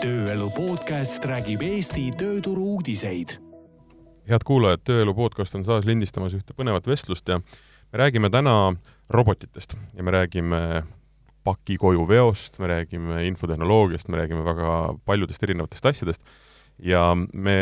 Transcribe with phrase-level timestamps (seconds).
[0.00, 3.34] tööelu podcast räägib Eesti tööturu uudiseid.
[4.28, 8.72] head kuulajad, Tööelu podcast on taas lindistamas ühte põnevat vestlust ja me räägime täna
[9.12, 10.60] robotitest ja me räägime
[11.44, 16.22] paki koju veost, me räägime infotehnoloogiast, me räägime väga paljudest erinevatest asjadest
[16.78, 17.58] ja me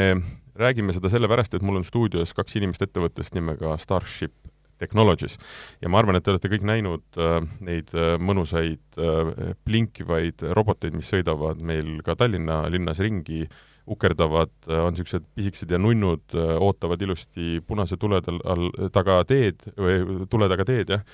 [0.54, 4.34] räägime seda sellepärast, et mul on stuudios kaks inimest ettevõttest nimega Starship
[4.78, 5.38] Technologies.
[5.82, 10.94] ja ma arvan, et te olete kõik näinud äh, neid äh, mõnusaid äh, blinkivaid roboteid,
[10.94, 13.46] mis sõidavad meil ka Tallinna linnas ringi,
[13.88, 19.22] ukerdavad, äh, on niisugused pisikesed ja nunnud, äh, ootavad ilusti punase tule tal all taga
[19.28, 21.06] teed või tule taga teed, jah.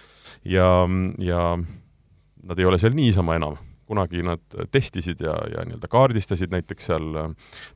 [0.44, 0.69] ja,
[1.22, 1.44] ja,
[2.44, 4.41] nad ei ole seal niisama enam kunagi nad
[4.72, 7.28] testisid ja, ja nii-öelda kaardistasid näiteks seal äh,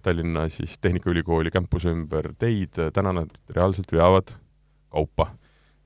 [0.02, 4.34] Tallinna siis Tehnikaülikooli campuse ümber teid, täna nad reaalselt veavad
[4.88, 5.30] kaupa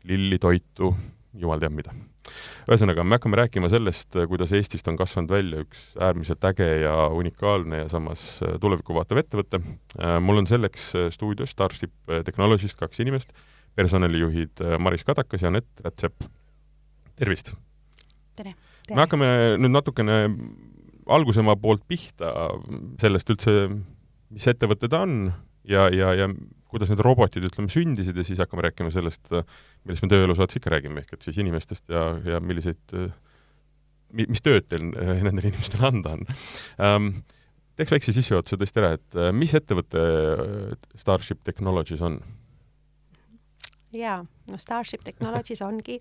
[0.08, 0.92] lilli, toitu,
[1.38, 1.94] jumal teab mida.
[2.70, 7.82] ühesõnaga, me hakkame rääkima sellest, kuidas Eestist on kasvanud välja üks äärmiselt äge ja unikaalne
[7.82, 8.22] ja samas
[8.62, 9.62] tulevikku vaatav ettevõte.
[10.20, 13.32] mul on selleks stuudios Starship Technologies'st kaks inimest,
[13.74, 16.28] personalijuhid Maris Kadakas ja Anett Rätsep.
[17.16, 17.54] tervist!
[18.36, 18.54] tere!
[18.90, 20.22] me hakkame nüüd natukene
[21.06, 22.50] algusemaa poolt pihta
[23.02, 23.54] sellest üldse,
[24.30, 25.32] mis ettevõte ta on
[25.68, 26.28] ja, ja, ja
[26.72, 29.28] kuidas need robotid, ütleme, sündisid ja siis hakkame rääkima sellest,
[29.84, 32.96] millest me tööelu saates ikka räägime, ehk et siis inimestest ja, ja milliseid,
[34.16, 36.26] mis tööd teil nendele inimestele anda on
[36.88, 37.12] um,.
[37.76, 40.02] teeks väikse sissejuhatuse tõesti ära, et mis ettevõte
[41.00, 42.20] Starship Technologies on?
[43.96, 46.00] jaa, no Starship Technologies ongi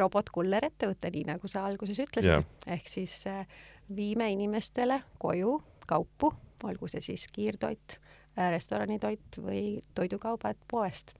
[0.00, 3.46] robotkuller ettevõte, nii nagu sa alguses ütlesid yeah., ehk siis äh,
[3.94, 5.56] viime inimestele koju
[5.90, 6.30] kaupu,
[6.66, 11.14] olgu see siis kiirtoit, äh, restoranitoit või toidukaubad poest.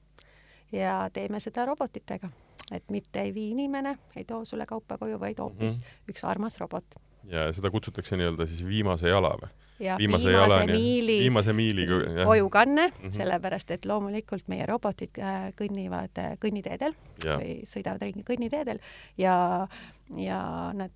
[0.73, 2.31] ja teeme seda robotitega,
[2.73, 6.13] et mitte ei vii inimene, ei too sulle kaupa koju, vaid hoopis mm -hmm.
[6.13, 6.85] üks armas robot.
[7.25, 9.51] ja seda kutsutakse nii-öelda siis viimase jala või?
[9.81, 11.87] viimase, viimase jalani, miili, viimase miili
[12.25, 13.13] kojukanne mm, -hmm.
[13.13, 17.39] sellepärast et loomulikult meie robotid äh, kõnnivad äh, kõnniteedel ja.
[17.41, 18.81] või sõidavad ringi kõnniteedel
[19.19, 19.69] ja,
[20.17, 20.41] ja
[20.77, 20.93] nad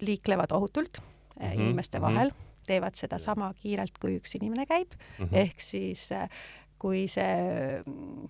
[0.00, 1.52] liiklevad ohutult mm -hmm.
[1.54, 2.06] inimeste mhm.
[2.06, 2.49] vahel mm, -hmm.
[2.66, 5.36] Teevad seda sama kiirelt, kui üks inimene käib mm, -hmm.
[5.36, 6.08] ehk siis
[6.80, 7.80] kui see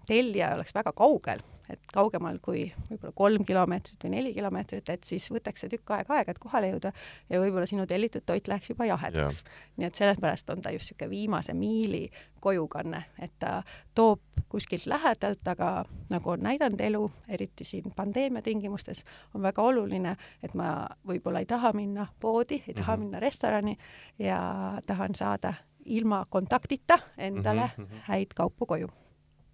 [0.08, 5.28] tellija oleks väga kaugel, et kaugemal kui võib-olla kolm kilomeetrit või neli kilomeetrit, et siis
[5.30, 6.92] võtaks see tükk aega aega, et kohale jõuda
[7.30, 9.60] ja võib-olla sinu tellitud toit läheks juba jahedaks yeah..
[9.78, 12.02] nii et sellepärast on ta just niisugune viimase miili
[12.42, 13.60] kojukanne, et ta
[13.94, 20.16] toob kuskilt lähedalt, aga nagu on näidanud elu, eriti siin pandeemia tingimustes, on väga oluline,
[20.42, 23.04] et ma võib-olla ei taha minna poodi, ei taha mm -hmm.
[23.04, 23.76] minna restorani
[24.18, 24.40] ja
[24.86, 25.54] tahan saada
[25.84, 28.02] ilma kontaktita endale mm -hmm.
[28.08, 28.88] häid kaupu koju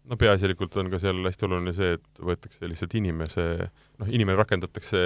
[0.05, 5.03] no peaasjalikult on ka seal hästi oluline see, et võetakse lihtsalt inimese, noh, inimene rakendatakse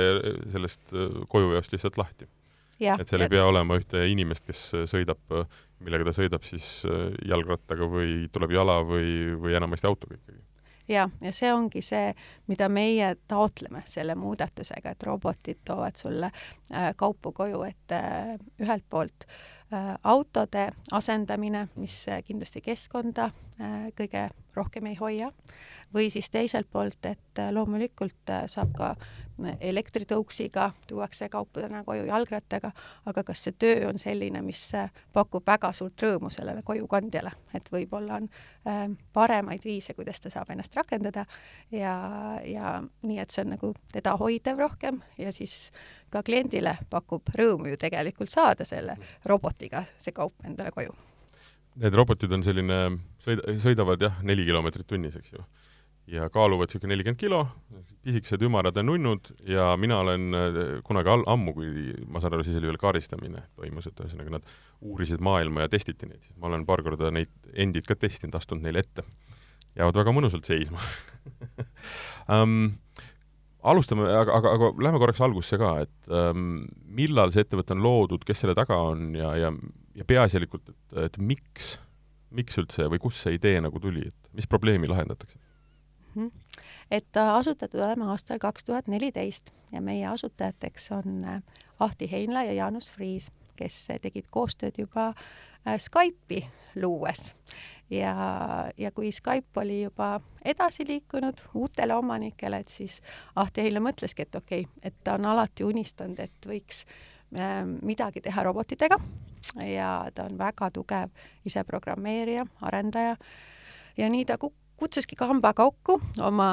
[0.53, 2.29] sellest äh, kojuveost lihtsalt lahti.
[2.81, 3.27] et seal ja.
[3.27, 5.21] ei pea olema ühte inimest, kes sõidab,
[5.81, 10.41] millega ta sõidab siis äh, jalgrattaga või tuleb jala või, või enamasti autoga ikkagi
[10.91, 12.15] ja, ja see ongi see,
[12.51, 18.85] mida meie taotleme selle muudatusega, et robotid toovad sulle äh, kaupu koju, et äh, ühelt
[18.91, 19.60] poolt äh,
[20.03, 25.31] autode asendamine, mis äh, kindlasti keskkonda äh, kõige rohkem ei hoia,
[25.95, 28.95] või siis teiselt poolt, et äh, loomulikult äh, saab ka
[29.61, 32.73] elektritõuksiga tuuakse kaupadena koju jalgrattaga,
[33.07, 37.69] aga kas see töö on selline, mis äh, pakub väga suurt rõõmu sellele kojukandjale, et
[37.73, 38.29] võib-olla on
[39.13, 41.25] paremaid viise, kuidas ta saab ennast rakendada
[41.73, 41.95] ja,
[42.45, 45.71] ja nii, et see on nagu teda hoidev rohkem ja siis
[46.13, 50.93] ka kliendile pakub rõõmu ju tegelikult saada selle robotiga see kaup endale koju
[51.81, 52.77] Need robotid on selline,
[53.23, 55.45] sõida, sõidavad jah, neli kilomeetrit tunnis, eks ju.
[56.11, 57.41] Ja kaaluvad niisugune nelikümmend kilo,
[58.05, 62.47] pisikesed ümarad ja nunnud ja mina olen äh, kunagi all, ammu, kui ma saan aru,
[62.47, 66.31] siis oli veel karistamine toimus, et ühesõnaga nad uurisid maailma ja testiti neid.
[66.37, 69.05] ma olen paar korda neid endid ka testinud, astunud neile ette.
[69.79, 70.83] jäävad väga mõnusalt seisma
[72.35, 72.73] um,
[73.63, 78.25] alustame, aga, aga, aga lähme korraks algusse ka, et um, millal see ettevõte on loodud,
[78.27, 79.55] kes selle taga on ja, ja
[80.01, 81.75] ja peaasjalikult, et, et miks,
[82.35, 85.39] miks üldse või kust see idee nagu tuli, et mis probleemi lahendatakse.
[86.91, 91.43] Et äh, asutatud oleme aastal kaks tuhat neliteist ja meie asutajateks on äh,
[91.81, 95.13] Ahti Heinla ja Jaanus Friis, kes tegid koostööd juba
[95.67, 96.45] äh, Skype'i
[96.77, 97.35] luues.
[97.91, 98.15] Ja,
[98.79, 103.01] ja kui Skype oli juba edasi liikunud uutele omanikele, et siis
[103.37, 108.21] Ahti Heinla mõtleski, et okei okay,, et ta on alati unistanud, et võiks äh, midagi
[108.21, 109.01] teha robotitega.
[109.65, 111.11] Ja ta on väga tugev
[111.49, 113.17] iseprogrammeerija, arendaja.
[113.97, 114.37] Ja nii ta
[114.81, 116.51] kutsuski kamba kokku oma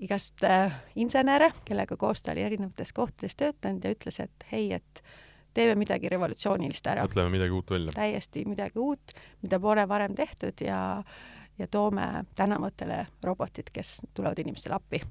[0.00, 5.02] igast äh, insenere, kellega koos ta oli erinevates kohtades töötanud ja ütles, et hei, et
[5.54, 7.04] teeme midagi revolutsioonilist ära.
[7.06, 7.94] mõtleme midagi uut välja.
[7.94, 10.80] täiesti midagi uut, mida pole varem tehtud ja,
[11.58, 15.02] ja toome tänavatele robotid, kes tulevad inimestele appi.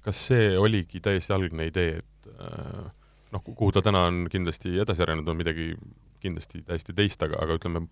[0.00, 2.90] kas see oligi täiesti algne idee, et äh,
[3.32, 5.72] noh, kuhu ta täna on kindlasti edasi arenenud, on midagi
[6.20, 7.86] kindlasti täiesti teist, aga, aga ütleme,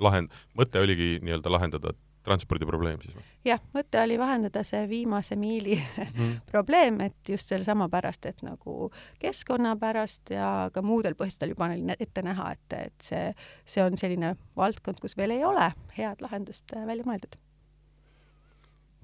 [0.00, 1.94] lahend-, mõte oligi nii-öelda lahendada
[2.26, 3.24] transpordiprobleem siis või?
[3.46, 8.90] jah, mõte oli vahendada see viimase miili mm probleem, et just sellesama pärast, et nagu
[9.20, 13.24] keskkonna pärast ja ka muudel põhjustel juba oli ette näha, et, et see,
[13.68, 17.38] see on selline valdkond, kus veel ei ole head lahendust äh, välja mõeldud.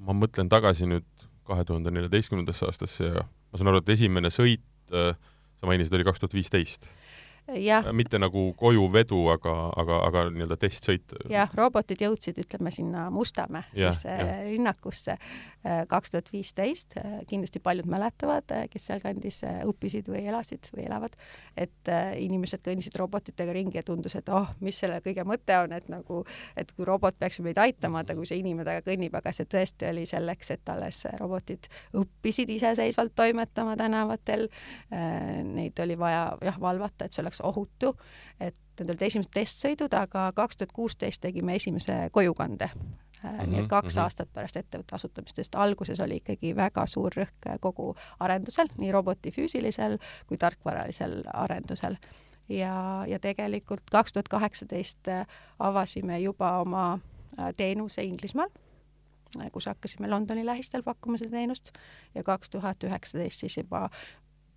[0.07, 1.09] ma mõtlen tagasi nüüd
[1.49, 5.15] kahe tuhande neljateistkümnendasse aastasse ja ma saan aru, et esimene sõit, äh,
[5.59, 6.91] sa mainisid, oli kaks tuhat viisteist
[7.93, 11.15] mitte nagu kojuvedu, aga, aga, aga nii-öelda testsõit.
[11.33, 14.53] jah, robotid jõudsid, ütleme, sinna Mustamäe siis äh,
[15.89, 21.17] kaks tuhat viisteist, äh, kindlasti paljud mäletavad, kes sealkandis õppisid või elasid või elavad,
[21.59, 25.89] et inimesed kõndisid robotitega ringi ja tundus, et oh, mis selle kõige mõte on, et
[25.91, 26.23] nagu,
[26.57, 29.91] et kui robot peaks meid aitama, ta kui see inimene taga kõnnib, aga see tõesti
[29.91, 31.67] oli selleks, et alles robotid
[31.99, 34.47] õppisid iseseisvalt toimetama tänavatel,
[35.49, 37.95] neid oli vaja jah, valvata, et see oleks ohutu,
[38.39, 42.71] et need olid esimesed testsõidud, aga kaks tuhat kuusteist tegime esimese kojukande
[43.23, 44.03] Mm -hmm, nii et kaks mm -hmm.
[44.03, 49.31] aastat pärast ettevõtte asutamist, sest alguses oli ikkagi väga suur rõhk kogu arendusel, nii roboti
[49.31, 51.97] füüsilisel kui tarkvaralisel arendusel.
[52.49, 55.09] ja, ja tegelikult kaks tuhat kaheksateist
[55.59, 56.99] avasime juba oma
[57.39, 58.49] äh, teenuse Inglismaal,
[59.53, 61.71] kus hakkasime Londoni lähistel pakkuma seda teenust
[62.15, 63.91] ja kaks tuhat üheksateist siis juba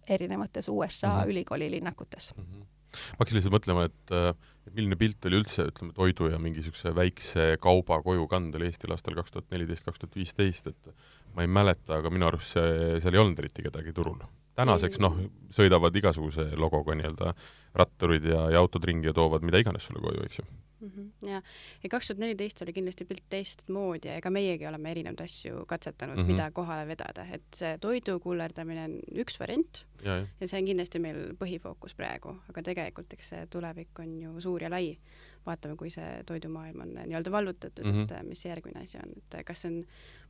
[0.10, 1.34] erinevates USA mm -hmm.
[1.34, 2.44] ülikooli linnakutes mm.
[2.44, 4.34] -hmm ma hakkasin lihtsalt mõtlema, et, äh,
[4.68, 9.16] et milline pilt oli üldse, ütleme, toidu ja mingi niisuguse väikse kauba kojukandel Eestil aastal
[9.16, 10.92] kaks tuhat neliteist, kaks tuhat viisteist, et
[11.36, 14.20] ma ei mäleta, aga minu arust see, seal ei olnud eriti kedagi turul.
[14.60, 15.16] tänaseks noh,
[15.56, 17.32] sõidavad igasuguse logoga nii-öelda
[17.80, 20.48] ratturid ja, ja autod ringi ja toovad mida iganes sulle koju, eks ju
[20.82, 20.92] mm.
[20.96, 21.42] -hmm, ja,
[21.84, 26.18] ja kaks tuhat neliteist oli kindlasti pilt teistmoodi ja ega meiegi oleme erinevaid asju katsetanud
[26.18, 26.32] mm, -hmm.
[26.32, 30.28] mida kohale vedada, et see toidu kullerdamine on üks variant ja, ja.
[30.40, 34.64] ja see on kindlasti meil põhifookus praegu, aga tegelikult eks see tulevik on ju suur
[34.64, 34.98] ja lai.
[35.46, 38.20] vaatame, kui see toidumaailm on nii-öelda vallutatud mm, -hmm.
[38.20, 39.86] et mis järgmine asi on, et kas see on,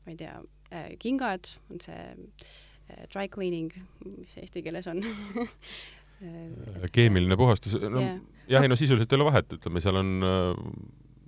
[0.06, 0.42] ma ei tea
[0.74, 2.16] äh,, kingad, on see
[2.90, 3.74] äh, dry cleaning,
[4.06, 5.04] mis eesti keeles on
[6.92, 8.20] keemiline puhastus, no yeah
[8.52, 10.50] jah, ei no sisuliselt ei ole vahet, ütleme, seal on äh,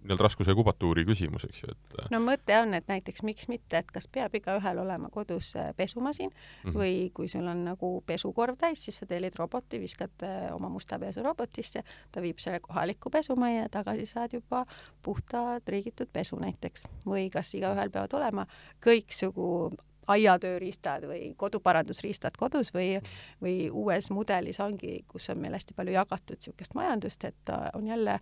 [0.03, 3.47] nii-öelda raskuse ja kubatuuri küsimus, eks ju, et äh, no mõte on, et näiteks miks
[3.51, 6.75] mitte, et kas peab igaühel olema kodus äh, pesumasin mm -hmm.
[6.79, 11.23] või kui sul on nagu pesukorv täis, siis sa tellid roboti, viskad oma musta pesu
[11.23, 14.65] robotisse, ta viib selle kohalikku pesumajja ja tagasi saad juba
[15.01, 16.87] puhta triigitud pesu näiteks.
[17.05, 18.47] või kas igaühel peavad olema
[18.85, 22.97] kõiksugu aiatööriistad või koduparandusriistad kodus või,
[23.41, 28.19] või uues mudelis ongi, kus on meil hästi palju jagatud niisugust majandust, et on jälle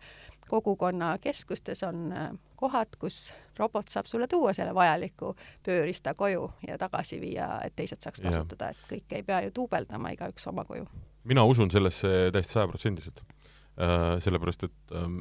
[0.50, 5.34] kogukonnakeskustes on äh, kohad, kus robot saab sulle tuua selle vajaliku
[5.64, 10.14] tööriista koju ja tagasi viia, et teised saaks kasutada, et kõik ei pea ju duubeldama
[10.16, 10.88] igaüks oma koju.
[11.24, 14.20] mina usun sellesse täiesti sajaprotsendiliselt äh,.
[14.20, 15.20] sellepärast, et ähm,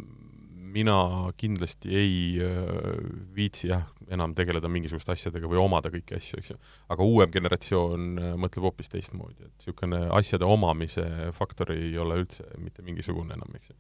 [0.73, 0.97] mina
[1.41, 2.15] kindlasti ei
[2.45, 2.99] äh,
[3.37, 6.59] viitsi jah, enam tegeleda mingisuguste asjadega või omada kõiki asju, eks ju.
[6.95, 11.07] aga uuem generatsioon äh, mõtleb hoopis teistmoodi, et niisugune asjade omamise
[11.37, 13.79] faktor ei ole üldse mitte mingisugune enam, eks ju.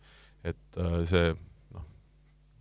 [0.53, 1.33] et äh, see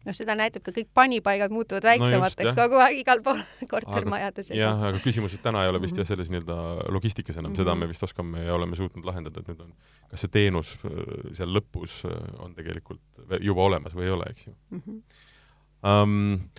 [0.09, 3.41] noh, seda näitab ka kõik panipaigad muutuvad väiksemateks no kogu aeg igal pool
[3.73, 4.51] kortermajades.
[4.55, 6.11] jah, aga küsimused täna ei ole vist jah, mhm.
[6.13, 7.63] selles nii-öelda logistikas enam mm, -hmm.
[7.63, 9.73] seda me vist oskame ja oleme suutnud lahendada, et nüüd on,
[10.11, 13.03] kas see teenus äh, seal lõpus äh, on tegelikult
[13.41, 14.81] juba olemas või ei ole, eks ju mm.
[14.85, 15.27] -hmm.
[15.79, 16.49] Um,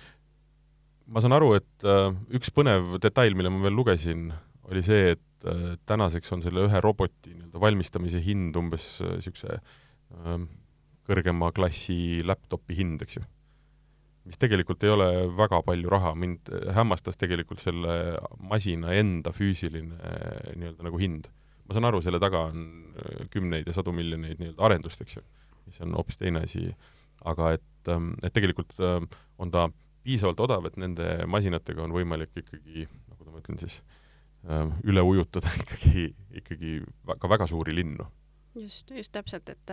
[1.12, 4.30] ma saan aru, et uh, üks põnev detail, mille ma veel lugesin,
[4.70, 10.38] oli see, et uh, tänaseks on selle ühe roboti nii-öelda valmistamise hind umbes niisuguse uh,
[11.10, 13.26] kõrgema klassi laptopi hind, eks ju.
[14.28, 18.18] Mis tegelikult ei ole väga palju raha, mind hämmastas tegelikult selle
[18.50, 19.96] masina enda füüsiline
[20.56, 21.30] nii-öelda nagu hind.
[21.68, 22.64] ma saan aru, selle taga on
[22.98, 25.22] äh, kümneid ja sadu miljoneid nii-öelda arendust, eks ju,
[25.68, 26.64] mis on hoopis teine asi,
[27.30, 29.06] aga et, ähm, et tegelikult ähm,
[29.38, 29.68] on ta
[30.02, 33.78] piisavalt odav, et nende masinatega on võimalik ikkagi, nagu ma ütlen siis,
[34.48, 36.10] ähm, üle ujutada ikkagi,
[36.42, 38.08] ikkagi väga, väga suuri linnu
[38.54, 39.72] just, just täpselt, et,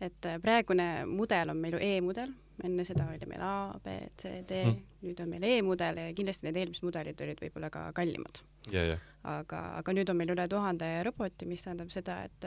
[0.00, 2.32] et praegune mudel on meil ju E-mudel,
[2.64, 6.44] enne seda oli meil A, B, C, D mm., nüüd on meil E-mudel ja kindlasti
[6.44, 8.90] need eelmised mudelid olid võib-olla ka kallimad yeah,.
[8.90, 9.04] Yeah.
[9.24, 12.46] aga, aga nüüd on meil üle tuhande roboti, mis tähendab seda, et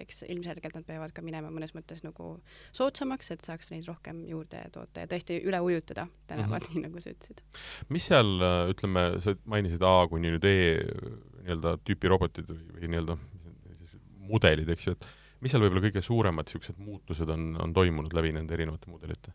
[0.00, 2.32] eks ilmselgelt nad peavad ka minema mõnes mõttes nagu
[2.74, 6.80] soodsamaks, et saaks neid rohkem juurde toota ja tõesti üle ujutada tänavad mm, -hmm.
[6.82, 7.44] nii nagu sa ütlesid.
[7.88, 8.34] mis seal,
[8.74, 10.56] ütleme, sa mainisid A kuni nüüd E
[11.42, 13.18] nii-öelda tüüpi robotid või, või nii-öelda
[14.32, 15.08] mudelid, eks ju, et
[15.42, 19.34] mis seal võib-olla kõige suuremad niisugused muutused on, on toimunud läbi nende erinevate mudelite?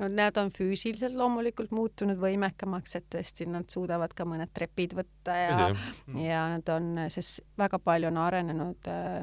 [0.00, 5.36] No nad on füüsiliselt loomulikult muutunud võimekamaks, et tõesti nad suudavad ka mõned trepid võtta
[5.36, 6.18] ja mm.
[6.24, 9.18] ja nad on, sest väga palju on arenenud äh,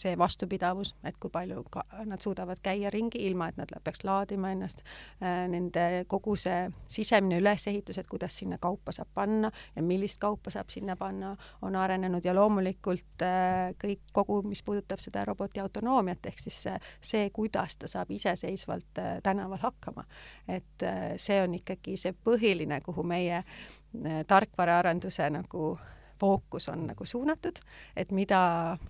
[0.00, 4.52] see vastupidavus, et kui palju ka, nad suudavad käia ringi, ilma et nad peaks laadima
[4.54, 4.82] ennast
[5.22, 5.44] äh,.
[5.46, 10.72] Nende kogu see sisemine ülesehitus, et kuidas sinna kaupa saab panna ja millist kaupa saab
[10.72, 16.42] sinna panna, on arenenud ja loomulikult äh, kõik, kogu, mis puudutab seda roboti autonoomiat, ehk
[16.42, 16.76] siis see,
[17.12, 20.06] see, kuidas ta saab iseseisvalt äh, tänaval hakkama
[20.48, 25.76] et äh, see on ikkagi see põhiline, kuhu meie äh, tarkvaraarenduse nagu
[26.20, 27.58] fookus on nagu suunatud,
[27.96, 28.40] et mida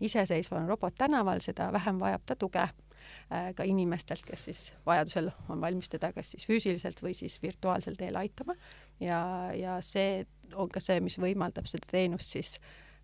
[0.00, 5.60] iseseisvam robot tänaval, seda vähem vajab ta tuge äh, ka inimestelt, kes siis vajadusel on
[5.60, 8.54] valmis teda kas siis füüsiliselt või siis virtuaalsel teel aitama
[9.00, 9.20] ja,
[9.56, 12.56] ja see on ka see, mis võimaldab seda teenust siis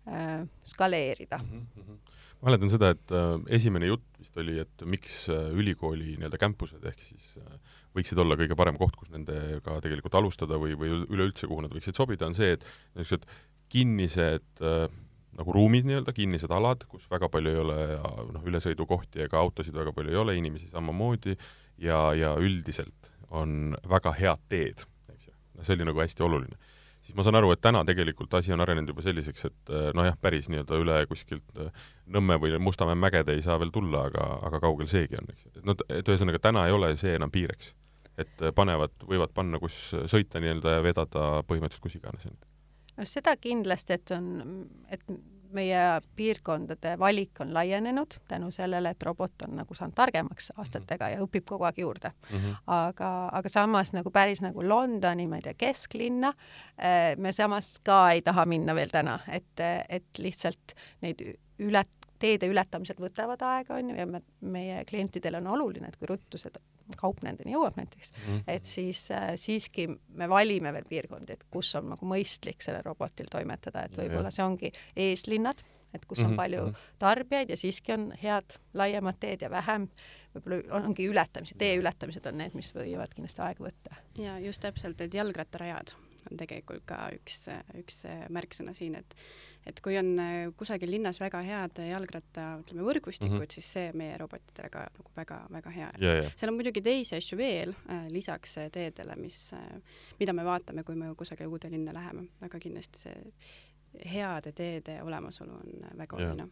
[0.07, 1.67] äh, skaleerida mm.
[1.75, 2.01] -hmm
[2.43, 6.83] ma mäletan seda, et äh, esimene jutt vist oli, et miks äh, ülikooli nii-öelda campused
[6.89, 11.49] ehk siis äh, võiksid olla kõige parem koht, kus nendega tegelikult alustada või, või üleüldse,
[11.49, 12.65] kuhu nad võiksid sobida, on see, et
[12.97, 13.27] niisugused
[13.73, 14.85] kinnised äh,
[15.37, 17.77] nagu ruumid nii-öelda, kinnised alad, kus väga palju ei ole
[18.35, 21.37] noh, ülesõidukohti ega autosid väga palju ei ole, inimesi samamoodi,
[21.81, 25.35] ja, ja üldiselt on väga head teed, eks ju.
[25.57, 26.59] noh, see oli nagu hästi oluline
[27.03, 30.47] siis ma saan aru, et täna tegelikult asi on arenenud juba selliseks, et nojah, päris
[30.51, 31.63] nii-öelda üle kuskilt
[32.13, 35.51] Nõmme või Mustamäe mägede ei saa veel tulla, aga, aga kaugel seegi on, eks ju.
[35.57, 37.73] et noh, et ühesõnaga täna ei ole see enam piireks
[38.17, 42.27] et panevad, võivad panna, kus sõita nii-öelda ja vedada põhimõtteliselt kus iganes.
[42.97, 44.27] no seda kindlasti, et on,
[44.93, 45.05] et
[45.53, 51.21] meie piirkondade valik on laienenud tänu sellele, et robot on nagu saanud targemaks aastatega ja
[51.23, 52.37] õpib kogu aeg juurde mm.
[52.37, 52.55] -hmm.
[52.65, 58.11] aga, aga samas nagu päris nagu Londoni, ma ei tea, kesklinna äh, me samas ka
[58.11, 61.21] ei taha minna veel täna, et, et lihtsalt neid
[61.59, 61.85] üle,
[62.19, 66.37] teede ületamised võtavad aega, on ju, ja me, meie klientidel on oluline, et kui ruttu
[66.37, 66.59] seda
[66.99, 68.43] kaup nendeni jõuab näiteks mm, -hmm.
[68.47, 73.29] et siis äh, siiski me valime veel piirkondi, et kus on nagu mõistlik sellel robotil
[73.31, 75.63] toimetada, et võib-olla see ongi eeslinnad,
[75.93, 76.35] et kus on mm -hmm.
[76.35, 76.75] palju mhm.
[76.99, 79.87] tarbijaid ja siiski on head laiemad teed ja vähem
[80.35, 83.95] võib-olla ongi ületamised, tee ületamised on need, mis võivad kindlasti aega võtta.
[84.17, 85.95] ja just täpselt, et jalgrattarajad
[86.31, 87.47] on tegelikult ka üks,
[87.79, 89.15] üks märksõna siin, et
[89.65, 93.53] et kui on äh, kusagil linnas väga head jalgratta, ütleme, võrgustikud mm, -hmm.
[93.53, 95.91] siis see meie robotitele ka nagu väga-väga hea.
[96.35, 99.61] seal on muidugi teisi asju veel äh, lisaks äh, teedele, mis äh,,
[100.19, 103.15] mida me vaatame, kui me kusagile uude linna läheme, aga kindlasti see
[104.13, 106.49] heade teede olemasolu on äh, väga oluline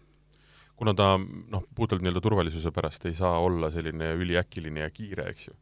[0.82, 5.48] kuna ta noh, puhtalt nii-öelda turvalisuse pärast ei saa olla selline üliäkiline ja kiire, eks
[5.48, 5.53] ju,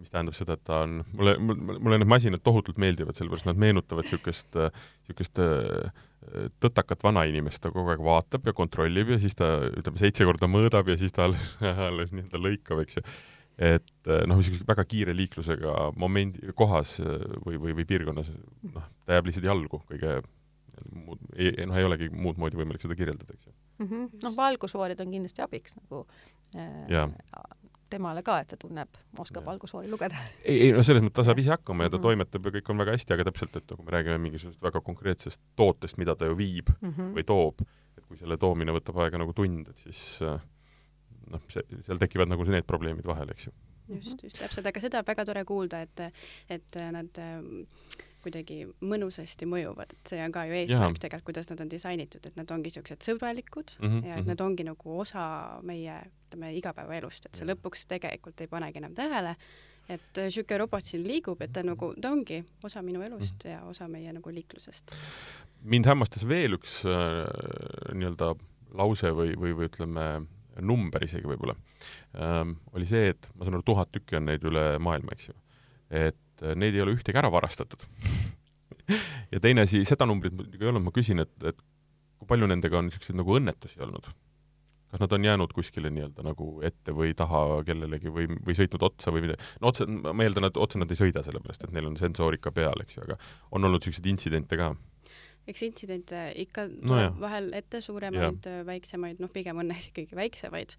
[0.00, 4.06] mis tähendab seda, et ta on, mulle, mulle need masinad tohutult meeldivad, sellepärast nad meenutavad
[4.06, 5.40] niisugust, niisugust
[6.62, 10.88] tõtakat vanainimest, ta kogu aeg vaatab ja kontrollib ja siis ta ütleme, seitse korda mõõdab
[10.90, 11.52] ja siis ta alles,
[11.88, 13.04] alles nii-öelda lõikab, eks ju.
[13.72, 16.96] et noh, niisuguse väga kiire liiklusega momendi, kohas
[17.44, 18.32] või, või, või piirkonnas,
[18.70, 20.22] noh, ta jääb lihtsalt jalgu kõige
[20.90, 23.52] muud, ei, noh, ei olegi muud moodi võimalik seda kirjeldada, eks ju.
[23.82, 24.24] Mm -hmm..
[24.24, 26.06] noh, valgusfoorid on kindlasti abiks nagu
[26.56, 26.88] äh,
[27.94, 30.20] temale ka, et ta tunneb, oskab valgusfoori lugeda.
[30.42, 32.08] ei, ei no selles mõttes ta saab ise hakkama ja ta mm -hmm.
[32.08, 35.42] toimetab ja kõik on väga hästi, aga täpselt, et kui me räägime mingisugusest väga konkreetsest
[35.56, 37.12] tootest, mida ta ju viib mm -hmm.
[37.18, 37.62] või toob,
[37.98, 40.40] et kui selle toomine võtab aega nagu tund, et siis äh,
[41.30, 43.52] noh, see, seal tekivad nagu need probleemid vahel, eks ju.
[43.88, 46.00] just, just täpselt, aga seda on väga tore kuulda, et,
[46.48, 47.40] et nad äh,
[48.24, 52.38] kuidagi mõnusasti mõjuvad, et see on ka ju eesmärk tegelikult, kuidas nad on disainitud, et
[52.40, 54.06] nad ongi niisugused sõbralikud mm -hmm.
[54.08, 54.30] ja et mhm.
[54.32, 55.24] nad ongi nagu osa
[55.62, 55.98] meie,
[56.34, 59.34] ütleme, igapäevaelust, et sa lõpuks tegelikult ei panegi enam tähele,
[59.88, 63.50] et niisugune robot siin liigub, et ta nagu, ta ongi osa minu elust -hmm.
[63.50, 64.94] ja osa meie nagu liiklusest.
[65.62, 68.34] mind hämmastas veel üks äh, nii-öelda
[68.74, 70.26] lause või, või, või ütleme,
[70.60, 71.54] number isegi võib-olla
[72.14, 75.34] ähm,, oli see, et ma saan aru, tuhat tükki on neid üle maailma, eks ju.
[75.90, 77.80] et äh, neid ei ole ühtegi ära varastatud
[79.32, 81.56] ja teine asi, seda numbrit muidugi ei olnud, ma küsin, et, et
[82.18, 84.08] kui palju nendega on niisuguseid nagu õnnetusi olnud?
[84.94, 89.10] Kas nad on jäänud kuskile nii-öelda nagu ette või taha kellelegi või, või sõitnud otsa
[89.10, 91.98] või midagi, no otse, ma eeldan, et otse nad ei sõida, sellepärast et neil on
[91.98, 93.18] sensoorika peal, eks ju, aga
[93.50, 94.70] on olnud niisuguseid intsidente ka
[95.50, 100.72] eks intsidente ikka no tuleb vahel ette, suuremaid, väiksemaid, noh, pigem on neis ikkagi väiksemaid,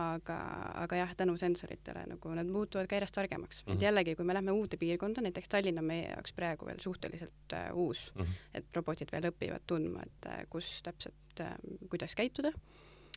[0.00, 0.38] aga,
[0.84, 3.66] aga jah, tänu sensoritele nagu nad muutuvad ka järjest targemaks mm.
[3.66, 3.74] -hmm.
[3.74, 3.84] et mhm.
[3.88, 7.68] jällegi, kui me lähme uude piirkonda, näiteks Tallinn on meie jaoks praegu veel suhteliselt äh,
[7.74, 8.48] uus mm, -hmm.
[8.54, 11.56] et robotid veel õpivad tundma, et äh, kus täpselt äh,,
[11.90, 12.52] kuidas käituda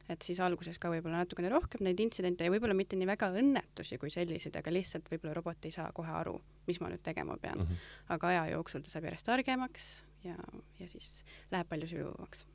[0.09, 3.99] et siis alguses ka võib-olla natukene rohkem neid intsidente ja võib-olla mitte nii väga õnnetusi
[4.01, 6.35] kui selliseid, aga lihtsalt võib-olla robot ei saa kohe aru,
[6.69, 7.67] mis ma nüüd tegema pean mm.
[7.67, 7.91] -hmm.
[8.15, 9.89] aga aja jooksul ta saab järjest targemaks,
[10.25, 10.35] ja,
[10.79, 12.45] ja siis läheb palju sujuvamaks.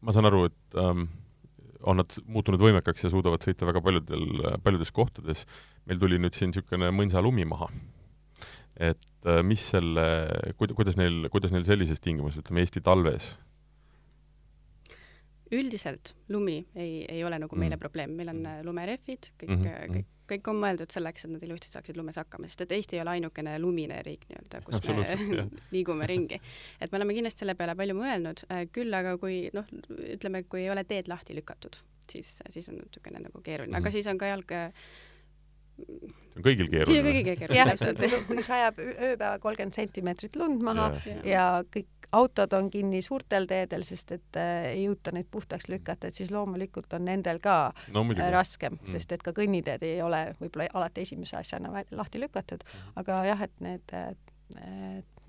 [0.00, 1.08] ma saan aru, et ähm,
[1.82, 4.26] on nad muutunud võimekaks ja suudavad sõita väga paljudel,
[4.62, 5.46] paljudes kohtades.
[5.86, 7.70] meil tuli nüüd siin niisugune mõnsalumi maha.
[8.76, 10.04] et äh, mis selle,
[10.56, 13.38] kuidas neil, kuidas neil sellises tingimuses, ütleme Eesti talves
[15.52, 17.82] üldiselt lumi ei, ei ole nagu meile mm.
[17.82, 18.64] probleem, meil on mm.
[18.66, 19.94] lumerehvid, kõik mm, -hmm.
[19.96, 23.02] kõik, kõik on mõeldud selleks, et nad ilusti saaksid lumes hakkama, sest et Eesti ei
[23.02, 26.40] ole ainukene lumine riik nii-öelda, kus me liigume ringi.
[26.80, 29.66] et me oleme kindlasti selle peale palju mõelnud, äh, küll aga kui noh,
[30.14, 33.86] ütleme, kui ei ole teed lahti lükatud, siis, siis on natukene nagu keeruline mm, -hmm.
[33.86, 34.58] aga siis on ka jalg
[35.86, 36.90] see on kõigil keeruline.
[36.90, 37.58] see on kõigil keeruline.
[37.58, 43.02] jah, täpselt, kui sajab ööpäeva kolmkümmend sentimeetrit lund maha ja, ja kõik autod on kinni
[43.02, 47.38] suurtel teedel, sest et äh, ei jõuta neid puhtaks lükata, et siis loomulikult on nendel
[47.42, 47.56] ka
[47.94, 52.22] no, äh, raskem mm., sest et ka kõnniteed ei ole võib-olla alati esimese asjana lahti
[52.22, 52.92] lükatud, mm.
[53.02, 54.12] aga jah, et need äh,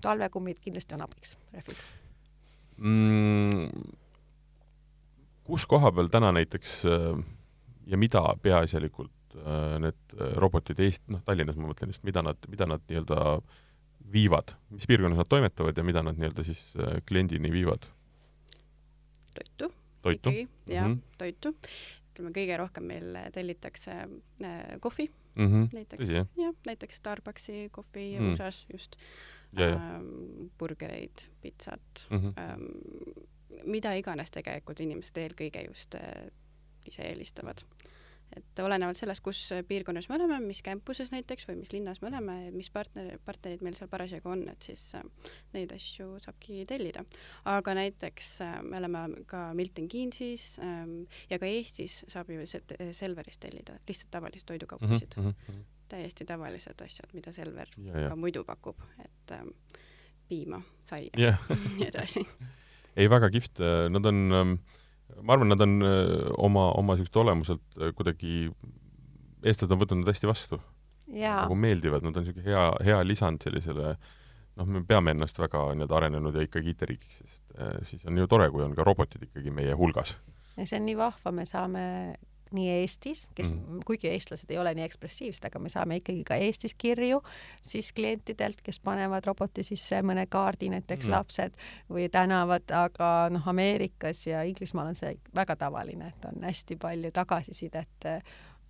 [0.01, 1.85] talvekummid kindlasti on abiks, rehvid
[2.81, 3.69] mm,.
[5.45, 7.23] kus koha peal täna näiteks äh,
[7.85, 9.13] ja mida peaasjalikult
[9.79, 13.59] need robotid Eest-, noh, Tallinnas ma mõtlen just, mida nad, mida nad nii-öelda äh,
[14.11, 17.87] viivad, mis piirkonnas nad toimetavad ja mida nad nii-öelda siis äh, kliendini viivad?
[19.35, 19.73] toitu.
[20.01, 20.29] toitu?
[20.67, 21.17] jah mm, -hmm.
[21.17, 21.55] toitu.
[22.11, 25.69] ütleme, kõige rohkem meil tellitakse äh, kohvi mm -hmm.
[25.73, 28.33] näiteks, jah, näiteks Starbucksi kohvi mm -hmm.
[28.33, 28.95] USA-s just.
[29.59, 32.33] Ähm, burgereid, pitsat mm, -hmm.
[32.39, 32.61] ähm,
[33.65, 36.31] mida iganes tegelikult inimesed eelkõige just äh,
[36.85, 37.65] ise eelistavad
[38.37, 42.35] et olenevalt sellest, kus piirkonnas me oleme, mis campuses näiteks või mis linnas me oleme,
[42.55, 45.05] mis partner, partnerid meil seal parasjagu on, et siis äh,
[45.55, 47.03] neid asju saabki tellida.
[47.51, 53.41] aga näiteks äh, me oleme ka Milton Keynesis ähm, ja ka Eestis saab ju Selverist
[53.43, 55.29] tellida lihtsalt tavalisi toidukaupasid mm.
[55.29, 55.63] -hmm.
[55.89, 58.09] täiesti tavalised asjad, mida Selver ja, ja.
[58.09, 59.55] ka muidu pakub, et ähm,
[60.27, 61.35] piima, sai ja
[61.77, 62.27] nii edasi.
[62.99, 63.59] ei, väga kihvt,
[63.89, 64.55] nad on ähm,
[65.21, 68.47] ma arvan, nad on äh, oma, oma niisugust olemuselt äh, kuidagi,
[69.43, 70.61] eestlased on võtnud nad hästi vastu.
[71.11, 73.95] nagu meeldivad, nad on niisugune hea, hea lisand sellisele
[74.59, 78.27] noh, me peame ennast väga nii-öelda arenenud ja ikkagi IT-riigiks, sest äh, siis on ju
[78.31, 80.15] tore, kui on ka robotid ikkagi meie hulgas.
[80.57, 81.83] ja see on nii vahva, me saame
[82.55, 86.37] nii Eestis, kes mm., kuigi eestlased ei ole nii ekspressiivsed, aga me saame ikkagi ka
[86.41, 87.21] Eestis kirju
[87.65, 91.15] siis klientidelt, kes panevad roboti sisse mõne kaardi, näiteks mm.
[91.15, 91.59] lapsed
[91.89, 97.11] või tänavad, aga noh, Ameerikas ja Inglismaal on see väga tavaline, et on hästi palju
[97.15, 98.09] tagasisidet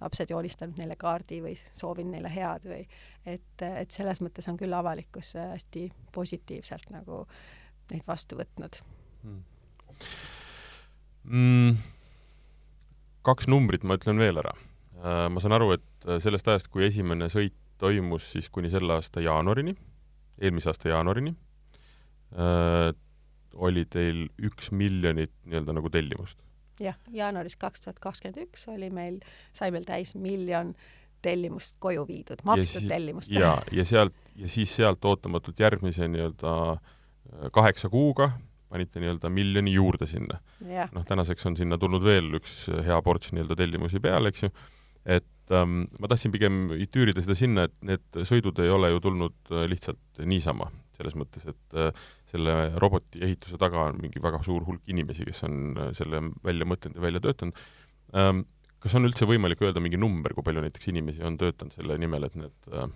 [0.02, 2.82] lapsed joonistanud neile kaardi või soovin neile head või
[3.26, 7.24] et, et selles mõttes on küll avalikkus hästi positiivselt nagu
[7.92, 8.82] neid vastu võtnud
[9.24, 9.42] mm..
[11.22, 12.00] Mm
[13.26, 14.54] kaks numbrit ma ütlen veel ära.
[15.02, 18.94] Äh, ma saan aru, et äh, sellest ajast, kui esimene sõit toimus siis kuni selle
[18.98, 19.74] aasta jaanuarini,
[20.42, 21.34] eelmise aasta jaanuarini,
[22.38, 22.92] äh,
[23.62, 26.40] oli teil üks miljonit nii-öelda nagu tellimust?
[26.82, 29.20] jah, jaanuaris kaks tuhat kakskümmend üks oli meil,
[29.54, 30.72] sai meil täis miljon
[31.22, 33.30] tellimust koju viidud, makstud tellimust.
[33.34, 36.56] ja, ja sealt, ja siis sealt ootamatult järgmise nii-öelda
[37.54, 38.32] kaheksa kuuga
[38.72, 40.40] panite nii-öelda miljoni juurde sinna.
[40.96, 44.52] noh, tänaseks on sinna tulnud veel üks hea ports nii-öelda tellimusi peale, eks ju,
[45.18, 49.54] et ähm, ma tahtsin pigem tüürida seda sinna, et need sõidud ei ole ju tulnud
[49.54, 51.92] äh, lihtsalt niisama, selles mõttes, et äh,
[52.30, 56.68] selle roboti ehituse taga on mingi väga suur hulk inimesi, kes on äh, selle välja
[56.70, 57.64] mõtelnud ja välja töötanud
[58.18, 58.46] ähm,.
[58.82, 62.26] kas on üldse võimalik öelda mingi number, kui palju näiteks inimesi on töötanud selle nimel,
[62.26, 62.88] et need äh,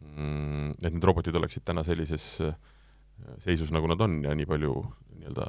[0.00, 2.54] mm, et need robotid oleksid täna sellises äh,
[3.42, 4.74] seisus, nagu nad on ja nii palju
[5.18, 5.48] nii-öelda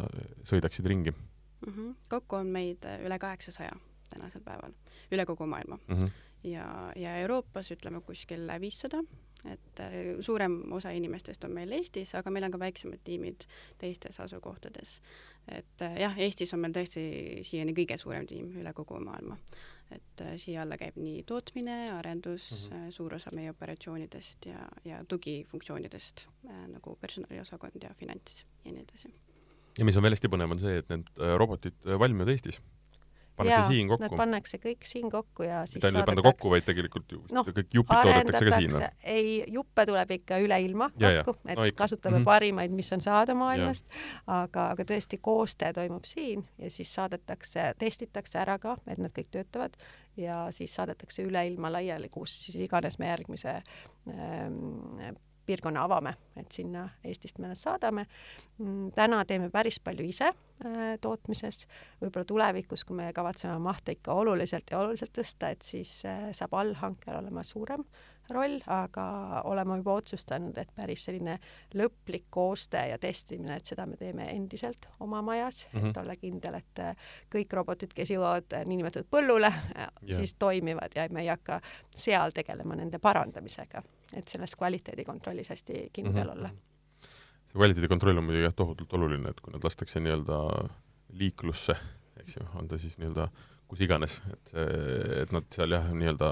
[0.50, 1.74] sõidaksid ringi mm.
[1.74, 1.96] -hmm.
[2.10, 3.72] kokku on meid äh, üle kaheksasaja
[4.10, 4.74] tänasel päeval,
[5.12, 5.96] üle kogu maailma mm.
[5.96, 6.12] -hmm.
[6.44, 9.04] ja, ja Euroopas ütleme kuskil viissada,
[9.46, 13.46] et äh, suurem osa inimestest on meil Eestis, aga meil on ka väiksemad tiimid
[13.78, 15.02] teistes asukohtades.
[15.48, 19.38] et äh, jah, Eestis on meil tõesti siiani kõige suurem tiim üle kogu maailma
[19.92, 22.92] et äh, siia alla käib nii tootmine, arendus mm, -hmm.
[22.92, 29.14] suur osa meie operatsioonidest ja, ja tugifunktsioonidest äh, nagu personaliosakond ja finants ja nii edasi.
[29.78, 32.62] ja mis on veel hästi põnev, on see, et need robotid valmivad Eestis
[33.40, 34.20] pannakse siin kokku?
[34.20, 37.44] Pannakse kõik siin kokku ja siis mitte ainult ei panda kokku, vaid tegelikult ju no,
[37.48, 38.76] kõik jupid toodetakse ka siin?
[39.16, 42.30] ei, juppe tuleb ikka üle ilma kokku, et no, kasutame mm -hmm.
[42.32, 43.88] parimaid, mis on saada maailmast,
[44.28, 49.32] aga, aga tõesti koostöö toimub siin ja siis saadetakse, testitakse ära ka, et nad kõik
[49.32, 49.80] töötavad
[50.18, 53.62] ja siis saadetakse üle ilma laiali, kus siis iganes me järgmise
[54.10, 55.16] ähm,
[55.50, 58.06] piirkonna avame, et sinna Eestist me nad saadame.
[58.62, 61.66] Mm, täna teeme päris palju ise äh, tootmises,
[62.02, 66.56] võib-olla tulevikus, kui me kavatseme mahte ikka oluliselt ja oluliselt tõsta, et siis äh, saab
[66.62, 67.86] allhankel olema suurem
[68.34, 69.06] roll, aga
[69.50, 71.38] oleme juba otsustanud, et päris selline
[71.78, 75.90] lõplik koostöö ja testimine, et seda me teeme endiselt oma majas mm, -hmm.
[75.90, 80.96] et olla kindel, et äh, kõik robotid, kes jõuavad äh, niinimetatud põllule, äh, siis toimivad
[80.96, 81.62] ja me ei hakka
[81.96, 86.38] seal tegelema nende parandamisega, et selles kvaliteedikontrollis hästi kindel mm -hmm.
[86.38, 86.50] olla
[87.50, 90.68] see kvaliteedikontroll on muidugi jah, tohutult oluline, et kui nad lastakse nii-öelda
[91.10, 91.76] liiklusse,
[92.20, 93.30] eks ju, on ta siis nii-öelda
[93.70, 94.54] kus iganes, et
[95.24, 96.30] et nad seal jah, nii-öelda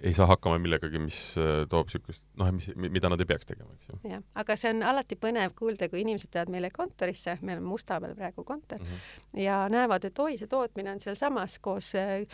[0.00, 3.72] ei saa hakkama millegagi, mis äh, toob niisugust, noh, mis, mida nad ei peaks tegema,
[3.74, 4.00] eks ju.
[4.12, 8.14] jah, aga see on alati põnev kuulda, kui inimesed tulevad meile kontorisse, meil on Mustamäel
[8.18, 9.42] praegu kontor mm, -hmm.
[9.42, 12.24] ja näevad, et oi, see tootmine on sealsamas koos äh,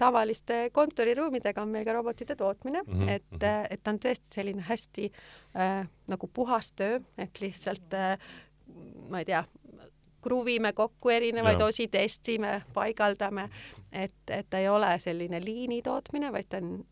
[0.00, 3.10] tavaliste kontoriruumidega on meil ka robotite tootmine mm, -hmm.
[3.10, 3.44] et, mhm.
[3.44, 5.10] äh, et ta on tõesti selline hästi
[5.56, 8.16] äh, nagu puhas töö, et lihtsalt äh,
[9.10, 9.44] ma ei tea,
[10.20, 11.66] kruvime kokku erinevaid ja.
[11.66, 13.48] osi, testime, paigaldame,
[13.92, 16.84] et, et ta ei ole selline liini tootmine, vaid ta on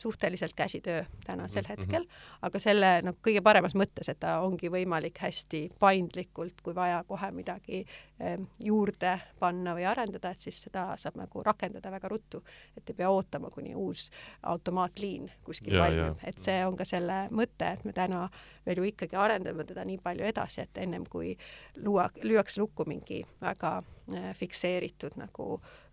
[0.00, 1.80] suhteliselt käsitöö tänasel mm -hmm.
[1.80, 2.06] hetkel,
[2.42, 7.30] aga selle noh, kõige paremas mõttes, et ta ongi võimalik hästi paindlikult, kui vaja kohe
[7.30, 7.84] midagi
[8.20, 12.42] eh, juurde panna või arendada, et siis seda saab nagu rakendada väga ruttu,
[12.76, 14.10] et ei pea ootama, kuni uus
[14.42, 18.28] automaatliin kuskil valmib, et see on ka selle mõte, et me täna
[18.66, 21.36] veel ju ikkagi arendame teda nii palju edasi, et ennem kui
[21.76, 23.82] luua, lüüakse lukku mingi väga
[24.14, 25.85] eh, fikseeritud nagu äh,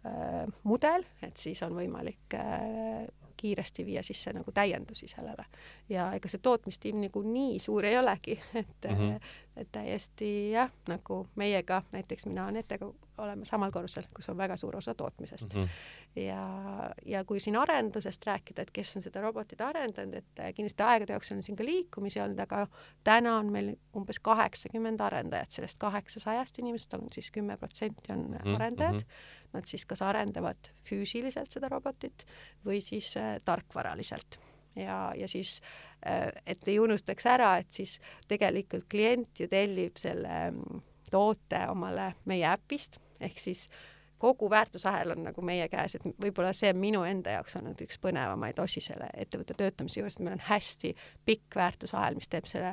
[0.64, 3.06] mudel, et siis on võimalik äh,
[3.38, 5.46] kiiresti viia sisse nagu täiendusi sellele.
[5.90, 9.20] ja ega see tootmistiim nagu nii suur ei olegi, et mm, -hmm.
[9.58, 14.76] Et täiesti jah, nagu meiega, näiteks mina Anetega oleme samal korrusel, kus on väga suur
[14.78, 15.62] osa tootmisest mm.
[15.62, 16.44] -hmm ja,
[17.06, 21.16] ja kui siin arendusest rääkida, et kes on seda robotit arendanud, et äh, kindlasti aegade
[21.16, 22.68] jooksul on siin ka liikumisi olnud, aga
[23.04, 28.38] täna on meil umbes kaheksakümmend arendajat, sellest kaheksasajast inimesest on siis kümme protsenti on mm
[28.38, 28.56] -hmm.
[28.56, 29.04] arendajad.
[29.54, 32.26] Nad siis kas arendavad füüsiliselt seda robotit
[32.66, 34.40] või siis äh, tarkvaraliselt
[34.76, 35.60] ja, ja siis
[36.08, 42.14] äh, et ei unustaks ära, et siis tegelikult klient ju tellib selle mm, toote omale
[42.26, 43.68] meie äpist ehk siis
[44.24, 47.98] kogu väärtusahel on nagu meie käes, et võib-olla see on minu enda jaoks olnud üks
[48.00, 50.94] põnevamaid osi selle ettevõtte töötamise juures, et meil on hästi
[51.28, 52.72] pikk väärtusahel, mis teeb selle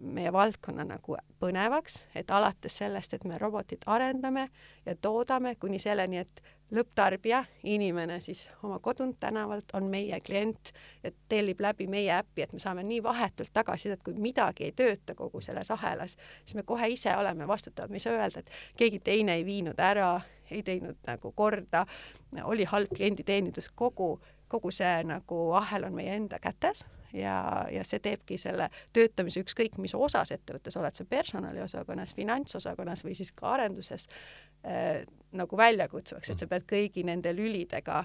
[0.00, 4.48] meie valdkonna nagu põnevaks, et alates sellest, et me robotit arendame
[4.86, 6.42] ja toodame, kuni selleni, et
[6.74, 12.52] lõpptarbija, inimene siis oma kodunt, tänavalt on meie klient ja tellib läbi meie äppi, et
[12.52, 16.88] me saame nii vahetult tagasisidet, kui midagi ei tööta kogu selles ahelas, siis me kohe
[16.90, 20.16] ise oleme vastutavad, me ei saa öelda, et keegi teine ei viinud ära
[20.50, 21.86] ei teinud nagu korda,
[22.44, 24.16] oli halb klienditeenindus, kogu,
[24.48, 26.84] kogu see nagu ahel on meie enda kätes
[27.16, 33.16] ja, ja see teebki selle töötamise ükskõik mis osas ettevõttes oled sa personaliosakonnas, finantsosakonnas või
[33.18, 34.06] siis ka arenduses
[34.66, 35.02] äh,
[35.36, 38.04] nagu väljakutsuvaks, et sa pead kõigi nende lülidega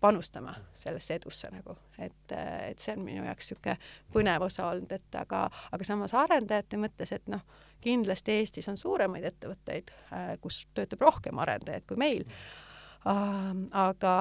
[0.00, 3.76] panustama sellesse edusse nagu, et, et see on minu jaoks niisugune
[4.14, 7.44] põnev osa olnud, et aga, aga samas arendajate mõttes, et noh,
[7.82, 12.26] kindlasti Eestis on suuremaid ettevõtteid, äh, kus töötab rohkem arendajaid kui meil.
[12.26, 12.71] Uh,
[13.04, 14.12] aga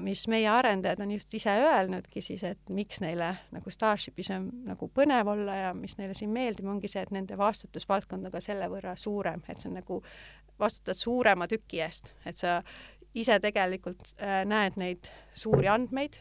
[0.00, 4.88] mis meie arendajad on just ise öelnudki siis, et miks neile nagu Starshipis on nagu
[4.88, 8.70] põnev olla ja mis neile siin meeldib, ongi see, et nende vastutusvaldkond on ka selle
[8.72, 10.00] võrra suurem, et see on nagu,
[10.56, 12.62] vastutad suurema tüki eest, et sa
[13.16, 16.16] ise tegelikult äh, näed neid suuri andmeid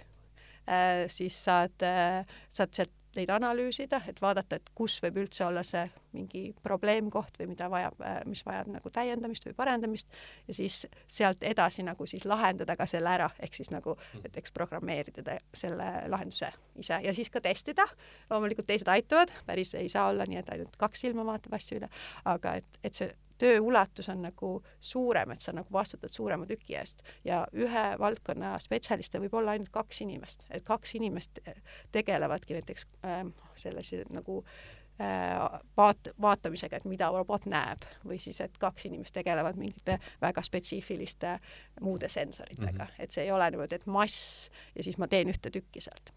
[0.67, 5.63] äh,, siis saad äh,, saad sealt neid analüüsida, et vaadata, et kus võib üldse olla
[5.65, 5.84] see
[6.15, 10.08] mingi probleemkoht või mida vajab, äh, mis vajab nagu täiendamist või parendamist
[10.47, 15.39] ja siis sealt edasi nagu siis lahendada ka selle ära, ehk siis nagu näiteks programmeerida
[15.54, 17.88] selle lahenduse ise ja siis ka testida.
[18.30, 21.89] loomulikult teised aitavad, päris ei saa olla nii, et ainult kaks silma vaatab asju üle,
[22.25, 26.78] aga et, et see töö ulatus on nagu suurem, et sa nagu vastutad suurema tüki
[26.80, 31.39] eest ja ühe valdkonna spetsialiste võib olla ainult kaks inimest, et kaks inimest
[31.91, 33.24] tegelevadki näiteks äh,
[33.60, 34.41] sellise nagu
[35.02, 40.43] äh, vaat-, vaatamisega, et mida robot näeb või siis, et kaks inimest tegelevad mingite väga
[40.45, 41.38] spetsiifiliste
[41.82, 43.04] muude sensoritega mm, -hmm.
[43.04, 46.13] et see ei ole niimoodi, et mass ja siis ma teen ühte tükki sealt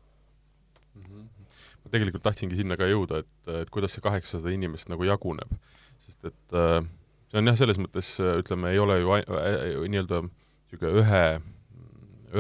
[0.95, 1.03] mm.
[1.03, 1.51] -hmm.
[1.85, 5.59] ma tegelikult tahtsingi sinna ka jõuda, et, et kuidas see kaheksasada inimest nagu jaguneb,
[5.99, 6.85] sest et äh,
[7.29, 11.25] see on jah, selles mõttes ütleme, ei ole ju nii-öelda niisugune ühe,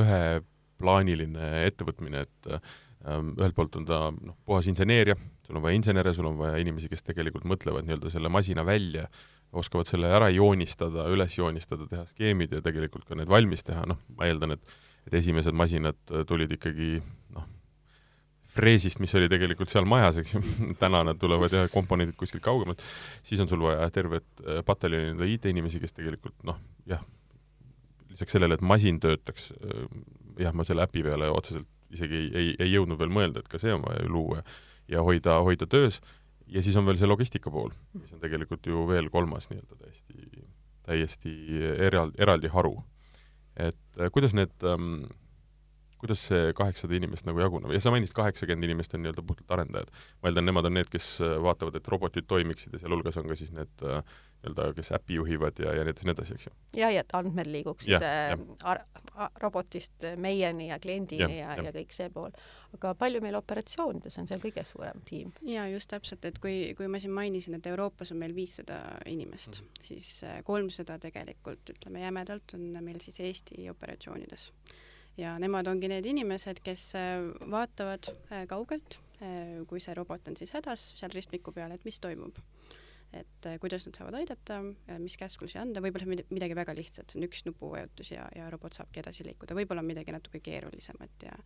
[0.03, 6.13] üheplaaniline ettevõtmine, et ähm, ühelt poolt on ta noh, puhas inseneeria, sul on vaja insenere,
[6.17, 9.07] sul on vaja inimesi, kes tegelikult mõtlevad nii-öelda selle masina välja,
[9.57, 14.01] oskavad selle ära joonistada, üles joonistada, teha skeemid ja tegelikult ka need valmis teha, noh,
[14.17, 15.97] ma eeldan, et et esimesed masinad
[16.29, 16.99] tulid ikkagi
[17.33, 17.47] noh,
[18.59, 20.43] freesist, mis oli tegelikult seal majas, eks ju,
[20.83, 22.83] täna nad tulevad jah, komponendid kuskilt kaugemalt,
[23.27, 27.03] siis on sul vaja tervet äh, pataljoni nii-öelda IT-inimesi, kes tegelikult noh, jah,
[28.13, 29.89] lisaks sellele, et masin töötaks, äh,
[30.45, 33.61] jah, ma selle äpi peale otseselt isegi ei, ei, ei jõudnud veel mõelda, et ka
[33.61, 34.43] see on vaja ju luua
[34.91, 36.01] ja hoida, hoida töös,
[36.49, 40.45] ja siis on veel see logistika pool, mis on tegelikult ju veel kolmas nii-öelda täiesti,
[40.89, 41.35] täiesti
[41.89, 42.77] eral-, eraldi haru.
[43.57, 45.09] et äh, kuidas need ähm,
[45.99, 49.91] kuidas see kaheksasada inimest nagu jaguneb ja sa mainisid, kaheksakümmend inimest on nii-öelda puhtalt arendajad.
[50.23, 53.37] ma eeldan, nemad on need, kes äh, vaatavad, et robotid toimiksid ja sealhulgas on ka
[53.39, 53.99] siis need äh,
[54.45, 56.55] nii-öelda, kes äppi juhivad ja, ja nii edasi, nii edasi, eks ju.
[56.79, 59.29] ja, ja et andmed liiguksid ja, äh, ja.
[59.43, 62.35] robotist meieni ja kliendini ja, ja, ja, ja kõik see pool.
[62.79, 65.33] aga palju meil operatsioonides on seal kõige suurem tiim?
[65.43, 69.61] jaa, just täpselt, et kui, kui ma siin mainisin, et Euroopas on meil viissada inimest
[69.61, 69.89] mm, -hmm.
[69.91, 70.13] siis
[70.45, 74.53] kolmsada tegelikult, ütleme jämedalt, on meil siis Eesti operatsioonides
[75.19, 80.39] ja nemad ongi need inimesed, kes äh, vaatavad äh, kaugelt, äh, kui see robot on
[80.39, 82.39] siis hädas seal ristmiku peal, et mis toimub.
[83.09, 84.59] et kuidas nad saavad aidata,
[85.01, 89.01] mis käsklusi anda, võib-olla midagi väga lihtsat, see on üks nupuvajutus ja, ja robot saabki
[89.01, 91.39] edasi liikuda, võib-olla midagi natuke keerulisemat ja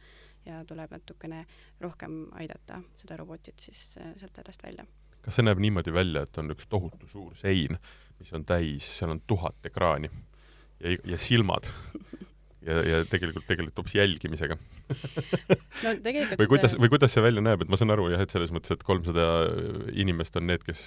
[0.43, 1.45] ja tuleb natukene
[1.79, 4.89] rohkem aidata seda robotit siis sealt hädast välja.
[5.23, 7.79] Kas see näeb niimoodi välja, et on üks tohutu suur sein,
[8.19, 10.11] mis on täis, seal on tuhat ekraani
[10.83, 11.71] ja, ja silmad
[12.67, 17.65] ja, ja tegelikult tegeled hoopis jälgimisega no tegelikult või kuidas, või kuidas see välja näeb,
[17.65, 19.27] et ma saan aru jah, et selles mõttes, et kolmsada
[19.99, 20.85] inimest on need, kes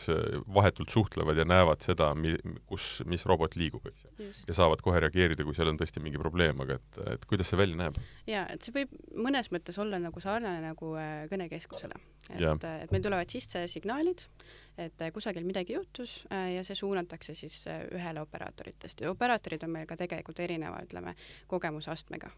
[0.55, 2.37] vahetult suhtlevad ja näevad seda, mi-,
[2.69, 4.29] kus, mis robot liigub, eks ju.
[4.49, 7.59] ja saavad kohe reageerida, kui seal on tõesti mingi probleem, aga et, et kuidas see
[7.59, 7.99] välja näeb?
[8.29, 8.93] jaa, et see võib
[9.27, 11.99] mõnes mõttes olla nagu sarnane nagu äh, kõnekeskusele.
[12.35, 14.27] et, et meil tulevad sisse signaalid,
[14.77, 17.61] et äh, kusagil midagi juhtus äh, ja see suunatakse siis
[17.93, 21.15] ühele operaatoritest ja operaatorid on meil ka tegelikult erineva, ütleme,
[21.47, 22.31] kogemusastmega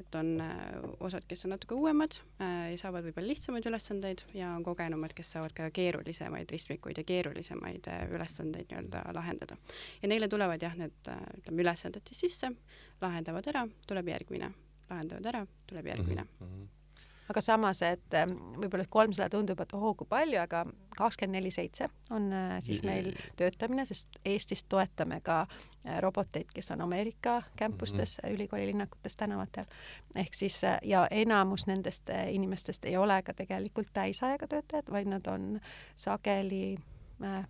[0.00, 0.56] et on äh,
[1.00, 5.32] osad, kes on natuke uuemad äh, ja saavad võib-olla lihtsamaid ülesandeid ja on kogenumad, kes
[5.36, 9.58] saavad ka keerulisemaid ristmikuid ja keerulisemaid äh, ülesandeid nii-öelda lahendada.
[10.02, 12.52] ja neile tulevad jah, need ütleme, ülesanded siis sisse,
[13.00, 14.52] lahendavad ära, tuleb järgmine,
[14.90, 16.46] lahendavad ära, tuleb järgmine mm.
[16.46, 16.68] -hmm
[17.30, 20.64] aga samas, et ähm, võib-olla kolmsada tundub, et ohoo, kui palju, aga
[20.96, 26.72] kakskümmend neli seitse on äh, siis meil töötamine, sest Eestis toetame ka äh, roboteid, kes
[26.74, 28.34] on Ameerika campustes mm, -hmm.
[28.34, 29.64] ülikooli linnakutes, tänavatel.
[30.14, 35.26] ehk siis äh, ja enamus nendest inimestest ei ole ka tegelikult täisajaga töötajad, vaid nad
[35.26, 35.60] on
[35.96, 36.78] sageli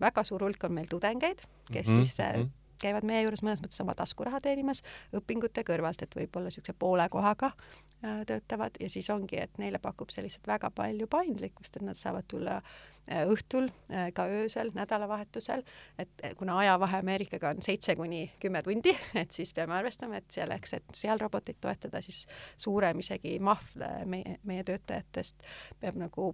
[0.00, 1.38] väga suur hulk on meil tudengeid,
[1.72, 2.04] kes mm -hmm.
[2.04, 4.82] siis -hmm käivad meie juures mõnes mõttes oma taskuraha teenimas
[5.16, 7.52] õpingute kõrvalt, et võib-olla niisuguse poole kohaga
[8.26, 12.24] töötavad ja siis ongi, et neile pakub see lihtsalt väga palju paindlikkust, et nad saavad
[12.30, 15.64] tulla äh, õhtul, äh, ka öösel, nädalavahetusel,
[16.00, 20.76] et kuna ajavahe Ameerikaga on seitse kuni kümme tundi, et siis peame arvestama, et selleks,
[20.80, 22.24] et seal robotit toetada, siis
[22.58, 25.44] suurem isegi mahv meie, meie töötajatest
[25.80, 26.32] peab nagu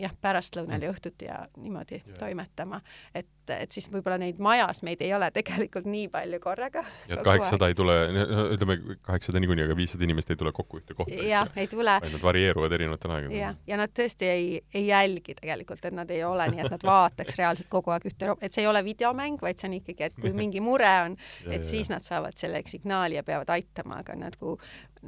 [0.00, 0.96] jah, pärastlõunal ja mm.
[0.96, 2.18] õhtuti ja niimoodi yeah.
[2.18, 2.80] toimetama.
[3.14, 6.84] et, et siis võib-olla neid majas meid ei ole tegelikult nii palju korraga.
[7.08, 7.96] ja et kaheksasada ei tule,
[8.54, 11.18] ütleme kaheksasada niikuinii, aga viissada inimest ei tule kokku ühte kohta.
[11.28, 11.98] jah, ei tule.
[12.04, 13.38] vaid nad varieeruvad erinevatel aegadel.
[13.38, 16.86] jah, ja nad tõesti ei, ei jälgi tegelikult, et nad ei ole nii, et nad
[16.92, 20.18] vaataks reaalselt kogu aeg ühte, et see ei ole videomäng, vaid see on ikkagi, et
[20.20, 21.18] kui mingi mure on,
[21.54, 24.56] et siis nad saavad selleks signaali ja peavad aitama, aga nagu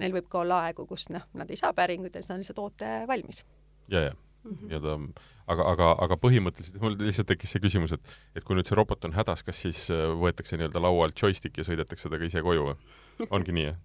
[0.00, 2.62] neil võib ka olla aegu, kus noh, nad ei saa päringuid ja siis on lihtsalt
[2.62, 3.44] oote valmis.
[3.88, 4.14] ja, ja.
[4.44, 5.28] Nii-öelda mm -hmm.
[5.46, 9.04] aga, aga, aga põhimõtteliselt mul lihtsalt tekkis see küsimus, et et kui nüüd see robot
[9.04, 12.68] on hädas, kas siis äh, võetakse nii-öelda laua alt joystick ja sõidetakse temaga ise koju
[12.70, 12.76] või?
[13.36, 13.78] ongi nii, jah?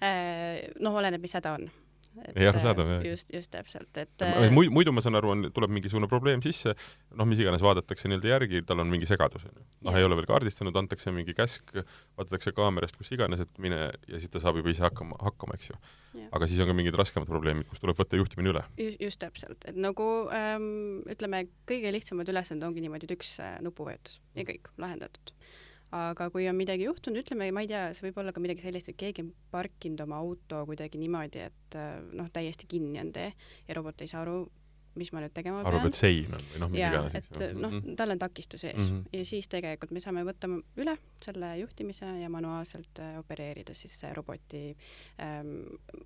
[0.00, 1.70] Äh, noh, oleneb, mis häda on
[2.34, 3.04] ei arusaadav, jah.
[3.06, 6.74] just, just täpselt, et muidu, muidu ma saan aru, on, tuleb mingisugune probleem sisse,
[7.16, 9.66] noh, mis iganes, vaadatakse nii-öelda järgi, tal on mingi segadus, on ju.
[9.86, 11.72] noh, ei ole veel kaardistanud, antakse mingi käsk,
[12.18, 15.72] vaadatakse kaamerast, kus iganes, et mine ja siis ta saab juba ise hakkama, hakkama, eks
[15.72, 15.80] ju.
[16.28, 18.66] aga siis on ka mingid raskemad probleemid, kus tuleb võtta juhtimine üle.
[18.98, 24.20] just täpselt, et nagu ähm, ütleme, kõige lihtsamad ülesanded ongi niimoodi, et üks äh, nupuvajutus
[24.34, 25.34] ja kõik, lahendatud
[25.96, 28.92] aga kui on midagi juhtunud, ütleme, ma ei tea, see võib olla ka midagi sellist,
[28.92, 33.32] et keegi on parkinud oma auto kuidagi niimoodi, et äh, noh, täiesti kinni on tee
[33.68, 34.44] ja robot ei saa aru,
[34.98, 35.80] mis ma nüüd tegema arvab, pean.
[35.80, 37.16] arvab, et sein on või noh, mis iganes.
[37.18, 37.98] et noh, mhm.
[37.98, 39.18] tal on takistus ees mm -hmm.
[39.18, 40.50] ja siis tegelikult me saame võtta
[40.82, 44.64] üle selle juhtimise ja manuaalselt äh, opereerida siis roboti
[45.22, 45.54] ähm,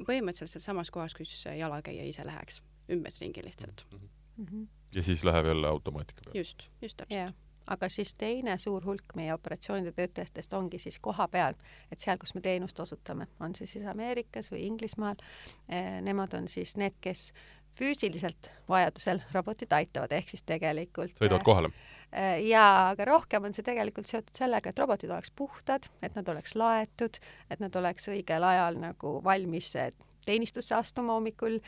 [0.05, 2.61] põhimõtteliselt sealsamas kohas, kus jalakäija ise läheks,
[2.93, 4.45] ümberringi lihtsalt mm.
[4.45, 4.69] -hmm.
[4.95, 6.39] ja siis läheb jälle automaatika peale?
[6.39, 7.35] just, just täpselt yeah
[7.67, 11.57] aga siis teine suur hulk meie operatsioonide töötajatest ongi siis koha peal,
[11.93, 15.21] et seal, kus me teenust osutame, on see siis Ameerikas või Inglismaal,
[15.69, 17.33] eh, nemad on siis need, kes
[17.75, 21.73] füüsiliselt vajadusel robotit aitavad, ehk siis tegelikult sõidavad eh, kohale?
[22.15, 26.29] Eh, jaa, aga rohkem on see tegelikult seotud sellega, et robotid oleks puhtad, et nad
[26.31, 27.19] oleks laetud,
[27.51, 29.73] et nad oleks õigel ajal nagu valmis
[30.27, 31.59] teenistusse astuma hommikul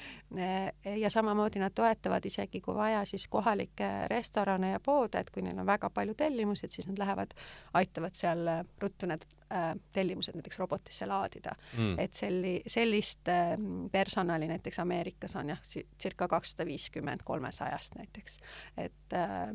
[0.97, 5.59] ja samamoodi nad toetavad isegi, kui vaja, siis kohalikke restorane ja poode, et kui neil
[5.59, 7.35] on väga palju tellimusi, et siis nad lähevad,
[7.79, 8.49] aitavad seal
[8.83, 11.95] ruttu need äh, tellimused näiteks robotisse laadida mm..
[12.03, 13.31] et selli-, sellist
[13.93, 15.63] personali näiteks Ameerikas on jah,
[16.03, 18.39] circa kakssada viiskümmend kolmesajast näiteks.
[18.77, 19.49] et äh,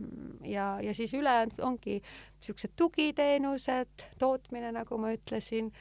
[0.43, 5.71] ja, ja siis ülejäänud ongi niisugused tugiteenused, tootmine, nagu ma ütlesin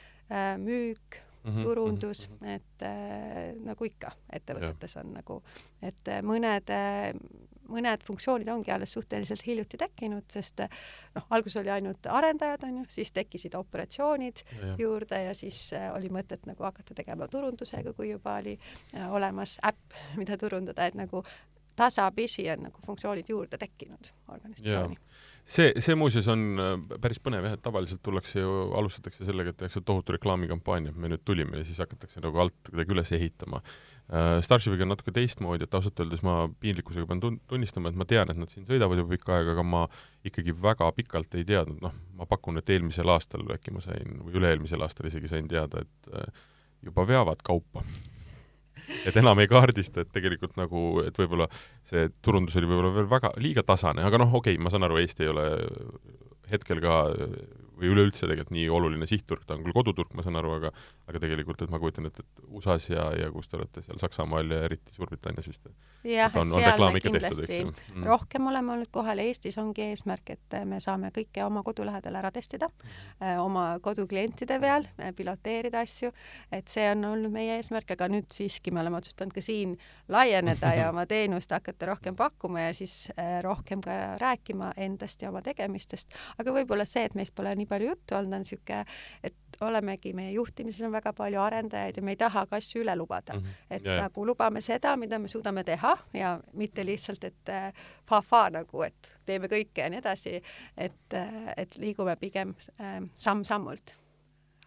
[0.61, 2.49] müük mm, -hmm, turundus mm, -hmm.
[2.57, 5.43] et äh, nagu ikka ettevõtetes on nagu,
[5.83, 7.15] et äh, mõned äh,
[7.71, 10.63] mõned funktsioonid ongi alles suhteliselt hiljuti tekkinud, sest
[11.15, 15.91] noh, alguses oli ainult arendajad, on ju, siis tekkisid operatsioonid ja, juurde ja siis äh,
[15.95, 20.99] oli mõtet nagu hakata tegema turundusega, kui juba oli äh, olemas äpp, mida turundada, et
[20.99, 21.25] nagu
[21.77, 24.97] tasapisi on nagu funktsioonid juurde tekkinud organisatsiooni.
[25.51, 29.59] See, see muuseas on äh, päris põnev jah, et tavaliselt tullakse ju, alustatakse sellega, et
[29.61, 33.63] tehakse tohutu reklaamikampaania, me nüüd tulime ja siis hakatakse nagu alt kuidagi üles ehitama.
[34.11, 38.07] Äh, Starshipiga on natuke teistmoodi, et ausalt öeldes ma piinlikkusega pean tun-, tunnistama, et ma
[38.11, 39.83] tean, et nad siin sõidavad juba pikka aega, aga ma
[40.27, 44.39] ikkagi väga pikalt ei teadnud, noh, ma pakun, et eelmisel aastal äkki ma sain, või
[44.41, 46.47] üle-eelmisel aastal isegi sain teada, et äh,
[46.87, 47.85] juba veavad kaupa
[49.07, 51.49] et enam ei kaardista, et tegelikult nagu, et võib-olla
[51.89, 55.01] see turundus oli võib-olla veel väga liiga tasane, aga noh, okei okay,, ma saan aru,
[55.03, 55.47] Eesti ei ole
[56.51, 56.97] hetkel ka
[57.81, 60.73] või üleüldse tegelikult nii oluline sihtturg, ta on küll koduturg, ma saan aru, aga
[61.11, 64.53] aga tegelikult, et ma kujutan ette, et USA-s ja, ja kus te olete seal Saksamaal
[64.55, 65.67] ja eriti Suurbritannias vist,
[66.07, 68.05] jah, et seal me kindlasti mm.
[68.07, 72.31] rohkem oleme olnud kohal, Eestis ongi eesmärk, et me saame kõike oma kodu lähedal ära
[72.35, 76.13] testida mm., oma koduklientide peal, piloteerida asju,
[76.53, 79.77] et see on olnud meie eesmärk, aga nüüd siiski me oleme otsustanud ka siin
[80.13, 83.09] laieneda ja oma teenust hakata rohkem pakkuma ja siis
[83.43, 87.93] rohkem ka rääkima endast ja oma tegemistest, aga võib-olla see, et meist pole nii palju
[87.95, 88.83] juttu olnud, on niisugune,
[89.25, 92.95] et olemegi, meie juhtimises on väga palju arendajaid ja me ei taha ka asju üle
[92.97, 93.41] lubada mm.
[93.45, 93.77] -hmm.
[93.77, 94.03] et yeah.
[94.05, 97.73] nagu lubame seda, mida me suudame teha ja mitte lihtsalt, et äh,
[98.09, 100.43] fa-fa nagu, et teeme kõike ja nii edasi,
[100.77, 103.95] et äh,, et liigume pigem äh, samm-sammult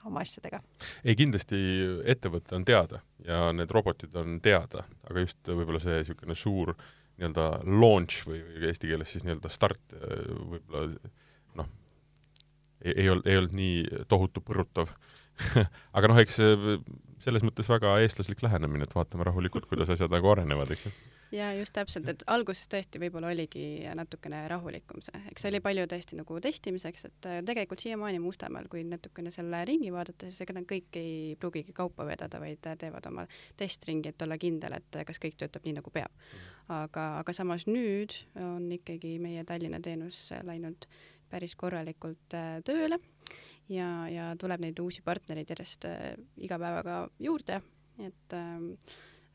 [0.05, 0.59] oma asjadega.
[1.03, 1.57] ei, kindlasti
[2.05, 6.75] ettevõte on teada ja need robotid on teada, aga just võib-olla see niisugune suur
[7.17, 11.13] nii-öelda launch või, eesti keeles siis nii-öelda start äh, võib-olla
[12.83, 14.91] ei, olnud, ei olnud nii tohutu põrutav
[15.97, 16.39] aga noh, eks
[17.23, 20.91] selles mõttes väga eestlaslik lähenemine, et vaatame rahulikult, kuidas asjad nagu arenevad, eks ju.
[21.33, 23.65] ja just täpselt, et alguses tõesti võib-olla oligi
[23.97, 28.67] natukene rahulikum see, eks see oli palju tõesti nagu testimiseks, et äh, tegelikult siiamaani Mustamäel,
[28.71, 33.09] kui natukene selle ringi vaadata, siis ega nad kõik ei pruugigi kaupa vedada, vaid teevad
[33.09, 33.25] oma
[33.59, 36.13] testringi, et olla kindel, et kas kõik töötab nii, nagu peab.
[36.71, 40.87] aga, aga samas nüüd on ikkagi meie Tallinna teenus läinud
[41.33, 42.99] päris korralikult äh, tööle
[43.71, 47.61] ja, ja tuleb neid uusi partnereid järjest äh, iga päevaga juurde,
[47.99, 48.73] et ähm,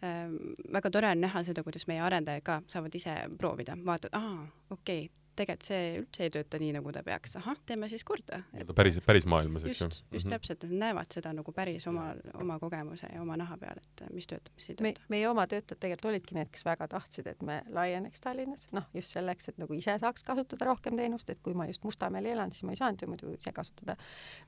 [0.04, 0.36] ähm,
[0.72, 5.08] väga tore on näha seda, kuidas meie arendajad ka saavad ise proovida, vaatavad, aa, okei
[5.08, 8.40] okay,, tegelikult see üldse ei tööta nii, nagu ta peaks, ahah, teeme siis korda.
[8.76, 9.86] päris, päris maailmas, eks ju.
[9.86, 10.34] just, just mm -hmm.
[10.34, 14.04] täpselt, et nad näevad seda nagu päris oma, oma kogemuse ja oma naha peal, et
[14.14, 15.00] mis töötab, mis ei tööta.
[15.08, 19.12] meie oma töötajad tegelikult olidki need, kes väga tahtsid, et me laieneks Tallinnas, noh, just
[19.12, 22.62] selleks, et nagu ise saaks kasutada rohkem teenust, et kui ma just Mustamäel elan, siis
[22.62, 23.96] ma ei saanud ju muidu ise kasutada.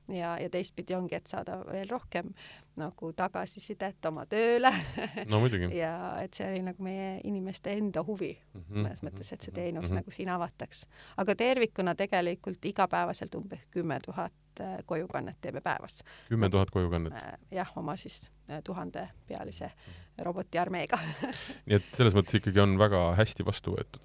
[0.07, 2.33] ja, ja teistpidi ongi, et saada veel rohkem
[2.79, 4.71] nagu tagasisidet oma tööle
[5.31, 5.69] no muidugi.
[5.83, 8.85] ja et see oli nagu meie inimeste enda huvi mm -hmm.
[8.85, 9.99] mõnes mõttes, et see teenus mm -hmm.
[9.99, 10.85] nagu siin avataks.
[11.17, 16.03] aga tervikuna tegelikult igapäevaselt umbes kümme tuhat äh, kojukannet teeme päevas.
[16.29, 17.13] kümme tuhat kojukannet?
[17.13, 20.23] Äh, jah, oma siis äh, tuhandepealise mhm.
[20.25, 20.99] robotiarmeega
[21.65, 24.01] nii et selles mõttes ikkagi on väga hästi vastu võetud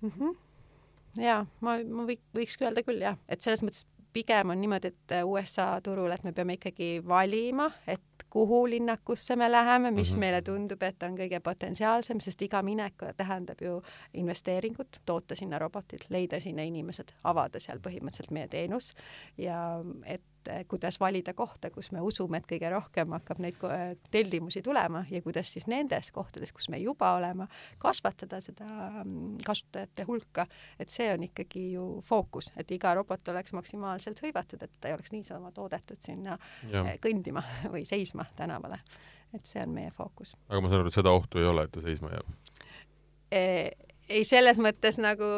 [0.00, 0.10] mm?
[0.10, 0.36] -hmm.
[1.22, 5.14] jaa, ma, ma võik-, võiks öelda küll jah, et selles mõttes pigem on niimoodi, et
[5.24, 10.20] USA turul, et me peame ikkagi valima, et kuhu linnakusse me läheme, mis mm -hmm.
[10.20, 13.82] meile tundub, et on kõige potentsiaalsem, sest iga minek tähendab ju
[14.14, 18.94] investeeringut, toota sinna robotid, leida sinna inimesed, avada seal põhimõtteliselt meie teenus
[19.38, 23.60] ja et et kuidas valida kohta, kus me usume, et kõige rohkem hakkab neid
[24.10, 27.46] tellimusi tulema ja kuidas siis nendes kohtades, kus me juba oleme,
[27.82, 28.66] kasvatada seda
[29.04, 30.46] mm, kasutajate hulka,
[30.80, 34.98] et see on ikkagi ju fookus, et iga robot oleks maksimaalselt hõivatud, et ta ei
[34.98, 36.38] oleks niisama toodetud sinna
[36.70, 36.84] ja.
[36.84, 38.82] Eh, kõndima või seisma tänavale.
[39.32, 40.36] et see on meie fookus.
[40.48, 42.36] aga ma saan aru, et seda ohtu ei ole, et ta seisma jääb
[43.32, 43.42] e?
[44.12, 45.28] Ei selles mõttes nagu,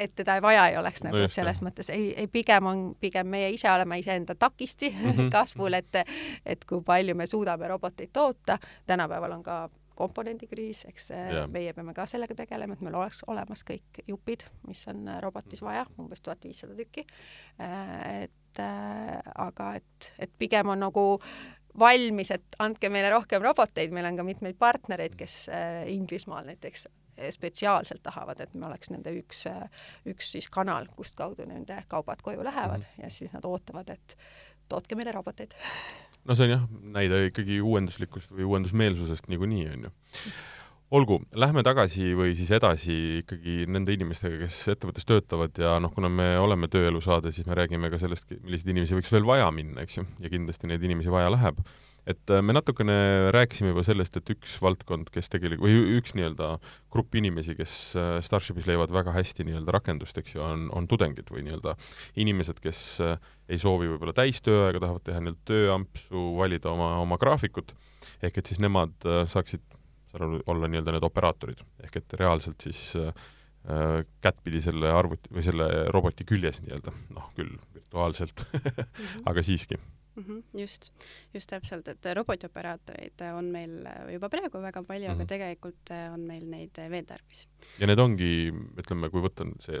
[0.00, 1.66] et teda vaja ei oleks nagu no, et selles jah.
[1.66, 5.30] mõttes ei, ei pigem on, pigem meie ise oleme iseenda takisti mm -hmm.
[5.32, 6.02] kasvul, et,
[6.46, 8.58] et kui palju me suudame roboteid toota.
[8.86, 11.48] tänapäeval on ka komponendikriis, eks yeah.
[11.48, 15.86] meie peame ka sellega tegelema, et meil oleks olemas kõik jupid, mis on robotis vaja,
[15.98, 17.04] umbes tuhat viissada tükki.
[17.58, 21.20] et äh, aga et, et pigem on nagu
[21.78, 25.50] valmis, et andke meile rohkem roboteid, meil on ka mitmeid partnereid, kes
[25.86, 26.86] Inglismaal näiteks
[27.30, 29.44] spetsiaalselt tahavad, et me oleks nende üks,
[30.08, 33.02] üks siis kanal, kust kaudu nende kaubad koju lähevad mm -hmm.
[33.04, 34.16] ja siis nad ootavad, et
[34.68, 35.54] tootke meile roboteid.
[36.24, 39.90] no see on jah, näide ikkagi uuenduslikust või uuendusmeelsusest niikuinii, on ju
[40.90, 46.10] olgu, lähme tagasi või siis edasi ikkagi nende inimestega, kes ettevõttes töötavad ja noh, kuna
[46.12, 49.84] me oleme tööelu saade, siis me räägime ka sellest, milliseid inimesi võiks veel vaja minna,
[49.84, 51.62] eks ju, ja kindlasti neid inimesi vaja läheb.
[52.08, 52.94] Et äh, me natukene
[53.34, 56.52] rääkisime juba sellest, et üks valdkond, kes tegelikult, või üks nii-öelda
[56.92, 61.30] grupp inimesi, kes äh, Starshipis leiavad väga hästi nii-öelda rakendust, eks ju, on, on tudengid
[61.32, 61.76] või nii-öelda
[62.22, 63.18] inimesed, kes äh,
[63.50, 67.74] ei soovi võib-olla täistööaega, tahavad teha nii-öelda tööampsu, valida oma, oma graafikut,
[68.24, 68.96] ehk et siis nemad
[69.30, 69.64] saaksid
[70.16, 73.12] aru, olla nii-öelda need operaatorid, ehk et reaalselt siis äh,
[74.24, 78.46] kättpidi selle arvuti või selle roboti küljes nii-öelda, noh küll virtuaalselt.
[78.50, 79.24] -hmm.
[79.30, 79.78] aga siiski
[80.20, 80.26] mm.
[80.26, 80.90] -hmm, just,
[81.34, 83.78] just täpselt, et robotiooperaatoreid on meil
[84.12, 85.14] juba praegu väga palju mm, -hmm.
[85.14, 85.28] aga mhm.
[85.34, 87.48] tegelikult on meil neid veel tarvis.
[87.78, 89.80] ja need ongi, ütleme, kui võtta see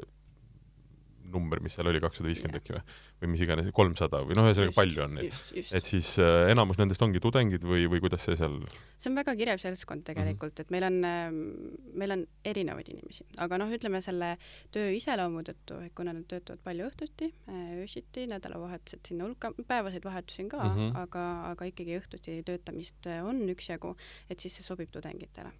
[1.30, 2.82] number, mis seal oli, kakssada viiskümmend äkki või,
[3.20, 5.36] või mis iganes, kolmsada või noh, ühesõnaga palju on neid.
[5.76, 8.56] et siis äh, enamus nendest ongi tudengid või, või kuidas see seal?
[9.00, 10.66] see on väga kirev seltskond tegelikult mm, -hmm.
[10.66, 14.32] et meil on äh,, meil on erinevaid inimesi, aga noh, ütleme selle
[14.72, 20.04] töö iseloomu tõttu, et kuna nad töötavad palju õhtuti äh,, öösiti, nädalavahetused sinna hulka, päevaseid
[20.04, 20.98] vahetusi on ka mm, -hmm.
[21.04, 23.94] aga, aga ikkagi õhtuti töötamist äh, on üksjagu,
[24.30, 25.52] et siis see sobib tudengitele.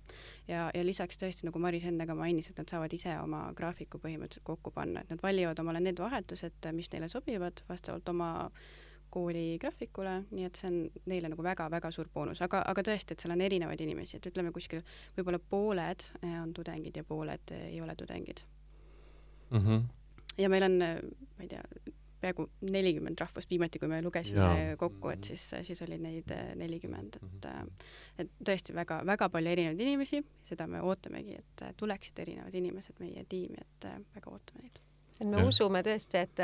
[0.49, 3.99] ja, ja lisaks tõesti, nagu Maris enne ka mainis, et nad saavad ise oma graafiku
[3.99, 8.30] põhimõtteliselt kokku panna, et nad valivad omale need vahetused, mis neile sobivad vastavalt oma
[9.11, 13.22] kooli graafikule, nii et see on neile nagu väga-väga suur boonus, aga, aga tõesti, et
[13.22, 14.82] seal on erinevaid inimesi, et ütleme kuskil
[15.16, 18.44] võib-olla pooled eh, on tudengid ja pooled ei ole tudengid
[19.51, 19.59] mm.
[19.59, 19.88] -hmm.
[20.38, 21.62] ja meil on, ma ei tea,
[22.20, 24.76] peaaegu nelikümmend rahvust viimati, kui me lugesime ja.
[24.76, 27.72] kokku, et siis, siis oli neid eh, nelikümmend, et mhm.
[28.18, 33.59] et tõesti väga-väga palju erinevaid inimesi, seda me ootamegi, et tuleksid erinevad inimesed meie tiimi,
[33.59, 34.80] et väga ootame neid
[35.21, 35.47] et me ja.
[35.47, 36.41] usume tõesti, et,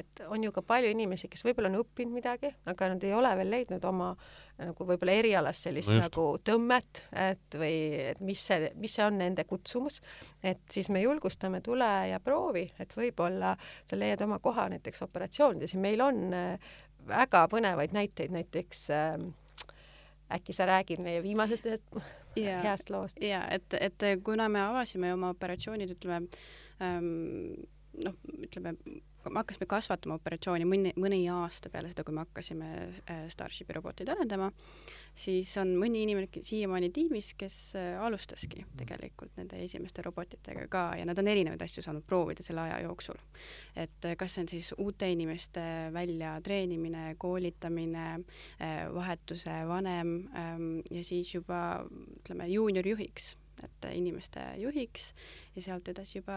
[0.00, 3.34] et on ju ka palju inimesi, kes võib-olla on õppinud midagi, aga nad ei ole
[3.40, 4.14] veel leidnud oma
[4.58, 7.76] nagu võib-olla erialas sellist no nagu tõmmet, et või
[8.12, 10.00] et mis see, mis see on nende kutsumus,
[10.42, 13.54] et siis me julgustame, tule ja proovi, et võib-olla
[13.84, 16.74] sa leiad oma koha näiteks operatsioonides ja meil on äh,
[17.08, 19.16] väga põnevaid näiteid, näiteks äh,
[20.34, 21.66] äkki sa räägid meie viimasest
[22.36, 23.20] ja, heast loost?
[23.22, 26.28] jaa, et, et kuna me avasime oma operatsioonid, ütleme
[26.82, 27.66] ähm,
[28.02, 28.74] noh, ütleme,
[29.30, 32.70] me hakkasime kasvatama operatsiooni mõni, mõni aasta peale seda, kui me hakkasime
[33.10, 34.50] äh, Starshipi roboteid arendama,
[35.16, 41.06] siis on mõni inimene siiamaani tiimis, kes äh, alustaski tegelikult nende esimeste robotitega ka ja
[41.08, 43.20] nad on erinevaid asju saanud proovida selle aja jooksul.
[43.76, 45.62] et äh, kas see on siis uute inimeste
[45.94, 48.08] väljatreenimine, koolitamine,
[48.94, 51.84] vahetuse vanem ähm, ja siis juba
[52.20, 55.12] ütleme, juuniorjuhiks et inimeste juhiks
[55.54, 56.34] ja sealt edasi juba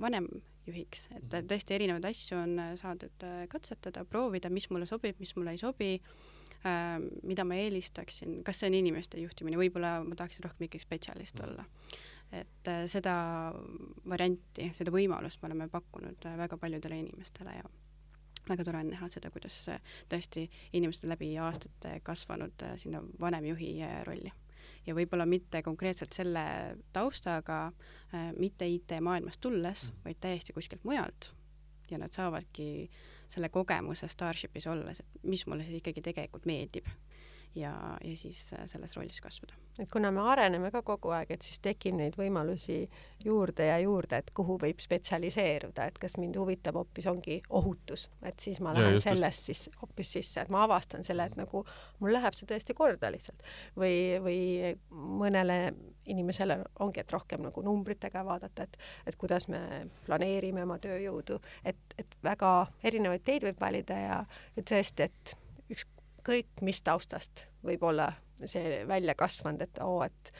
[0.00, 0.26] vanem
[0.66, 1.48] juhiks, et mhm.
[1.50, 5.60] tõesti erinevaid asju on äh, saadud äh, katsetada, proovida, mis mulle sobib, mis mulle ei
[5.60, 10.86] sobi äh,, mida ma eelistaksin, kas see on inimeste juhtimine, võib-olla ma tahaksin rohkem ikkagi
[10.86, 11.48] spetsialist mhm.
[11.48, 11.66] olla.
[12.34, 13.16] et äh, seda
[14.10, 17.66] varianti, seda võimalust me oleme pakkunud väga paljudele inimestele ja
[18.48, 19.56] väga tore on näha seda, kuidas
[20.10, 24.32] tõesti inimesed läbi aastate kasvanud sinna vanemjuhi rolli
[24.86, 26.44] ja võib-olla mitte konkreetselt selle
[26.92, 30.04] taustaga äh,, mitte IT-maailmast tulles, mhm.
[30.04, 31.32] vaid täiesti kuskilt mujalt
[31.90, 32.90] ja nad saavadki
[33.28, 36.88] selle kogemuse Starshipis olles, et mis mulle siis ikkagi tegelikult meeldib
[37.54, 39.54] ja, ja siis äh, selles rollis kasvada.
[39.78, 42.84] et kuna me areneme ka kogu aeg, et siis tekib neid võimalusi
[43.24, 48.38] juurde ja juurde, et kuhu võib spetsialiseeruda, et kas mind huvitab hoopis ongi ohutus, et
[48.40, 51.64] siis ma lähen ja, sellest siis hoopis sisse, et ma avastan selle, et nagu
[52.00, 53.42] mul läheb see tõesti korda lihtsalt.
[53.78, 54.40] või, või
[54.90, 55.58] mõnele
[56.06, 58.76] inimesele ongi, et rohkem nagu numbritega vaadata, et,
[59.06, 59.60] et kuidas me
[60.06, 64.20] planeerime oma tööjõudu, et, et väga erinevaid teid võib valida ja,
[64.56, 65.36] ja tõesti, et
[66.24, 68.12] ükskõik mis taustast võib olla
[68.48, 70.32] see välja kasvanud, et oo, et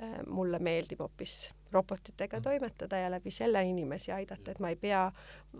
[0.00, 2.42] äh, mulle meeldib hoopis robotitega mm.
[2.42, 5.06] toimetada ja läbi selle inimesi aidata, et ma ei pea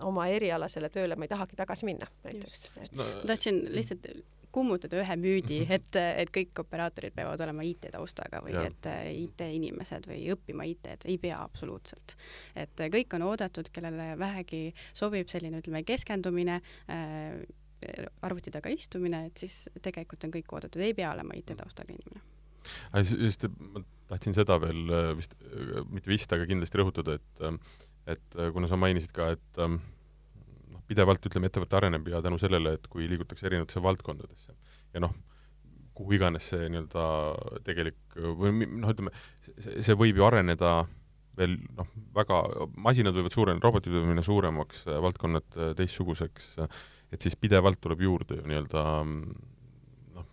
[0.03, 2.71] oma erialasele tööle, ma ei tahagi tagasi minna näiteks.
[2.93, 4.07] No, ma tahtsin lihtsalt
[4.53, 5.73] kummutada ühe müüdi, mhm.
[5.73, 8.67] et, et kõik operaatorid peavad olema IT-taustaga või ja.
[8.69, 12.17] et äh, IT-inimesed või õppima IT-d, ei pea absoluutselt.
[12.55, 16.61] et kõik on oodatud, kellele vähegi sobib selline, ütleme, keskendumine
[16.93, 17.41] äh,,
[18.23, 22.23] arvuti taga istumine, et siis tegelikult on kõik oodatud, ei pea olema IT-taustaga inimene.
[23.03, 27.81] just, ma tahtsin seda veel äh, vist, äh, mitte vist, aga kindlasti rõhutada, et äh,
[28.13, 32.89] et kuna sa mainisid ka, et noh, pidevalt ütleme, ettevõte areneb ja tänu sellele, et
[32.91, 34.57] kui liigutakse erinevatesse valdkondadesse
[34.91, 35.13] ja noh,
[35.95, 37.05] kuhu iganes see nii-öelda
[37.63, 39.15] tegelik või noh, ütleme,
[39.55, 40.73] see võib ju areneda
[41.39, 42.41] veel noh, väga,
[42.89, 46.57] masinad võivad suureneda, robotid võivad minna suuremaks, valdkonnad teistsuguseks,
[47.13, 48.85] et siis pidevalt tuleb juurde ju nii-öelda
[50.17, 50.29] noh,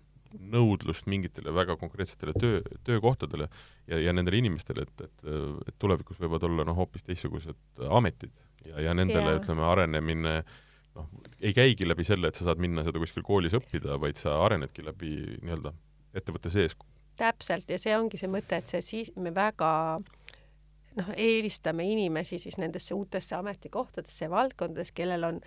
[0.53, 3.49] nõudlust mingitele väga konkreetsetele töö, töökohtadele
[3.87, 5.27] ja, ja nendele inimestele, et, et,
[5.67, 8.33] et tulevikus võivad olla noh, hoopis teistsugused ametid
[8.67, 9.41] ja, ja nendele yeah.
[9.41, 10.37] ütleme, arenemine
[10.95, 11.09] noh,
[11.39, 14.85] ei käigi läbi selle, et sa saad minna seda kuskil koolis õppida, vaid sa arenedki
[14.85, 15.73] läbi nii-öelda
[16.15, 16.77] ettevõtte sees.
[17.19, 19.71] täpselt, ja see ongi see mõte, et see siis, me väga
[20.99, 25.41] noh, eelistame inimesi siis nendesse uutesse ametikohtadesse ja valdkondades, kellel on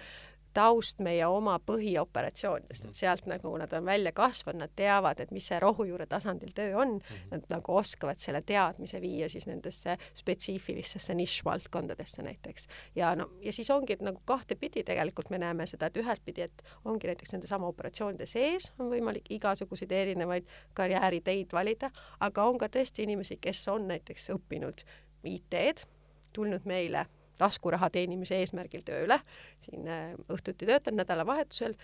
[0.54, 5.46] taust meie oma põhioperatsioonidest, et sealt nagu nad on välja kasvanud, nad teavad, et mis
[5.48, 7.30] see rohujuure tasandil töö on -hmm.
[7.30, 12.68] nad nagu oskavad selle teadmise viia siis nendesse spetsiifilistesse nišvaldkondadesse näiteks.
[12.96, 16.62] ja no ja siis ongi nagu kahtepidi tegelikult me näeme seda, et ühelt pidi, et
[16.84, 21.90] ongi näiteks nendesama operatsioonide sees on võimalik igasuguseid erinevaid karjääriteid valida,
[22.20, 24.84] aga on ka tõesti inimesi, kes on näiteks õppinud
[25.24, 25.86] IT-d,
[26.32, 27.06] tulnud meile
[27.42, 29.18] taskuraha teenimise eesmärgil tööle,
[29.66, 31.76] siin äh, õhtuti töötan nädalavahetusel,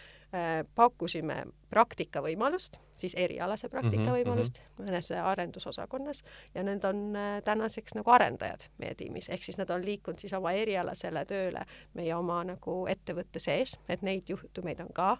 [0.74, 4.90] pakkusime praktikavõimalust, siis erialase praktikavõimalust mhm, mm -hmm.
[4.90, 6.22] mõnes arendusosakonnas
[6.54, 10.32] ja need on äh, tänaseks nagu arendajad meie tiimis, ehk siis nad on liikunud siis
[10.32, 11.64] oma erialasele tööle
[11.94, 15.18] meie oma nagu ettevõtte sees, et neid juhtumeid on ka.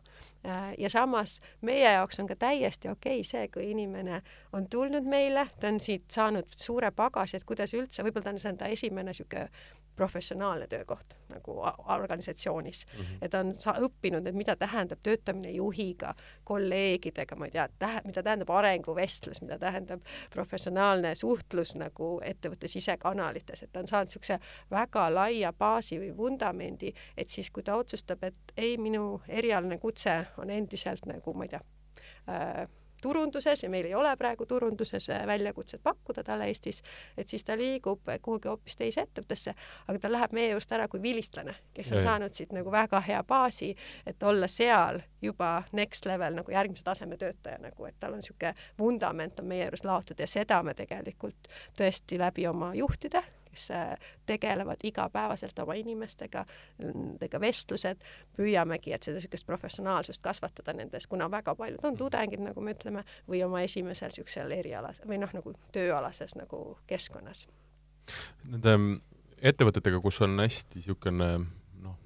[0.78, 5.48] ja samas meie jaoks on ka täiesti okei okay see, kui inimene on tulnud meile,
[5.61, 9.11] ta on siit saanud suure pagasi, et kuidas üldse, võib-olla ta on see enda esimene
[9.11, 9.48] niisugune
[9.98, 13.18] professionaalne töökoht nagu organisatsioonis mm, -hmm.
[13.22, 18.22] et on sa õppinud, et mida tähendab töötamine juhiga, kolleegidega, ma ei tea, tähe-, mida
[18.22, 24.38] tähendab arenguvestlus, mida tähendab professionaalne suhtlus nagu ettevõtte sisekanalites, et ta on saanud niisuguse
[24.70, 30.20] väga laia baasi või vundamendi, et siis, kui ta otsustab, et ei, minu erialane kutse
[30.38, 31.62] on endiselt nagu ma ei tea
[32.28, 32.68] äh,,
[33.03, 36.82] turunduses ja meil ei ole praegu turunduses äh, väljakutset pakkuda talle Eestis,
[37.16, 39.55] et siis ta liigub kuhugi hoopis teise ettevõttesse,
[39.88, 43.01] aga ta läheb meie juurest ära kui vilistlane, kes on ja, saanud siit nagu väga
[43.07, 43.74] hea baasi,
[44.07, 48.55] et olla seal juba next level nagu järgmise taseme töötaja nagu, et tal on niisugune
[48.78, 53.22] vundament on meie juures laotud ja seda me tegelikult tõesti läbi oma juhtide
[53.59, 56.44] kes äh, tegelevad igapäevaselt oma inimestega,
[56.78, 58.00] nendega vestlused,
[58.36, 63.04] püüamegi, et seda niisugust professionaalsust kasvatada nendes, kuna väga paljud on tudengid, nagu me ütleme,
[63.28, 67.46] või oma esimesel niisugusel erialas või noh, nagu tööalases nagu keskkonnas.
[68.48, 68.76] Nende
[69.42, 71.30] ettevõtetega, kus on hästi niisugune
[71.82, 71.96] noh,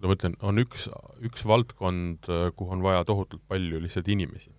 [0.00, 0.88] ma mõtlen, on üks,
[1.26, 4.50] üks valdkond, kuhu on vaja tohutult palju lihtsalt inimesi.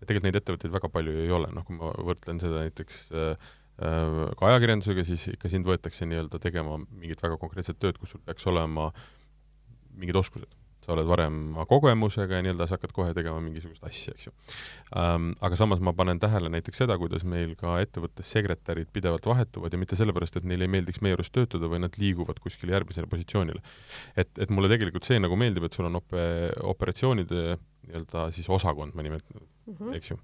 [0.00, 3.30] ja tegelikult neid ettevõtteid väga palju ei ole, noh, kui ma võrdlen seda näiteks äh,
[3.30, 3.36] Äh,
[3.76, 8.46] ka ajakirjandusega, siis ikka sind võetakse nii-öelda tegema mingit väga konkreetset tööd, kus sul peaks
[8.48, 8.92] olema
[9.96, 10.48] mingid oskused.
[10.86, 14.32] sa oled varema kogemusega ja nii-öelda sa hakkad kohe tegema mingisugust asja, eks ju
[14.94, 15.32] ähm,.
[15.42, 19.80] Aga samas ma panen tähele näiteks seda, kuidas meil ka ettevõttes sekretärid pidevalt vahetuvad ja
[19.82, 23.64] mitte sellepärast, et neile ei meeldiks meie juures töötada, või nad liiguvad kuskile järgmisele positsioonile.
[24.16, 26.20] et, et mulle tegelikult see nagu meeldib, et sul on op-,
[26.76, 27.58] operatsioonide
[27.88, 29.96] nii-öelda siis osakond, ma nimetan mm, -hmm.
[29.98, 30.20] eks ju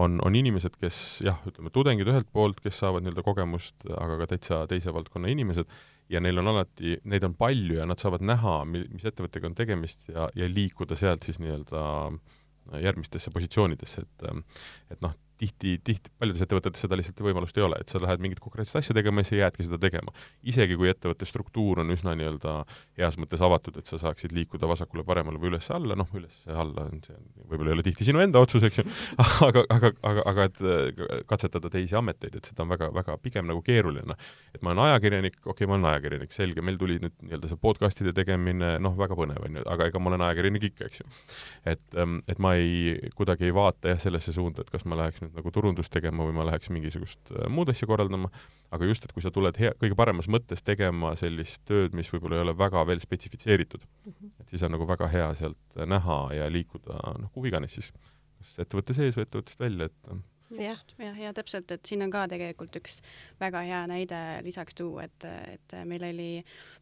[0.00, 4.30] on, on inimesed, kes jah, ütleme tudengid ühelt poolt, kes saavad nii-öelda kogemust, aga ka
[4.32, 5.72] täitsa teise valdkonna inimesed,
[6.12, 10.08] ja neil on alati, neid on palju ja nad saavad näha, mis ettevõttega on tegemist
[10.12, 11.82] ja, ja liikuda sealt siis nii-öelda
[12.82, 14.26] järgmistesse positsioonidesse, et
[14.94, 18.40] et noh, tihti, tihti paljudes ettevõtetes seda lihtsalt võimalust ei ole, et sa lähed mingit
[18.42, 20.14] konkreetset asja tegema ja sa jäädki seda tegema.
[20.46, 22.54] isegi kui ettevõtte struktuur on üsna nii-öelda
[23.00, 27.18] heas mõttes avatud, et sa saaksid liikuda vasakule-paremale või üles-alla, noh, üles-alla on see,
[27.50, 28.86] võib-olla ei ole tihti sinu enda otsus, eks ju,
[29.48, 33.48] aga, aga, aga, aga et äh, katsetada teisi ameteid, et seda on väga, väga pigem
[33.50, 34.18] nagu keeruline.
[34.54, 37.62] et ma olen ajakirjanik, okei okay,, ma olen ajakirjanik, selge, meil tuli nüüd nii-öelda see
[37.62, 41.10] podcast'ide tegemine, noh, väga põnev on ju, aga ega ma olen ajakirjanik ikka, eks ju.
[41.74, 45.24] et, ähm, et ma ei, kuidagi ei vaata jah, sellesse suunda, et kas ma läheks
[45.24, 48.30] nüüd nüüd nagu turundust tegema või ma läheks mingisugust äh, muud asja korraldama,
[48.72, 52.38] aga just, et kui sa tuled hea, kõige paremas mõttes tegema sellist tööd, mis võib-olla
[52.38, 54.34] ei ole väga veel spetsifitseeritud mm, -hmm.
[54.40, 57.92] et siis on nagu väga hea sealt näha ja liikuda noh, kuhu iganes siis,
[58.38, 60.14] kas ettevõtte sees või ettevõttest välja, et
[60.58, 62.98] jah, jah, ja täpselt, et siin on ka tegelikult üks
[63.40, 66.28] väga hea näide lisaks tuua, et, et meil oli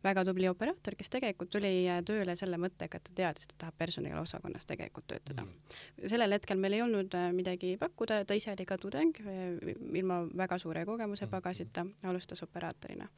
[0.04, 1.72] väga tubli operaator, kes tegelikult tuli
[2.06, 5.44] tööle selle mõttega, et ta teadis, et ta tahab personaliosakonnas tegelikult töötada.
[5.46, 6.08] Mm..
[6.12, 10.22] sellel hetkel meil ei olnud äh, midagi pakkuda, ta ise oli ka tudeng, äh, ilma
[10.36, 11.34] väga suure kogemuse mm.
[11.36, 13.08] pagasita, alustas operaatorina.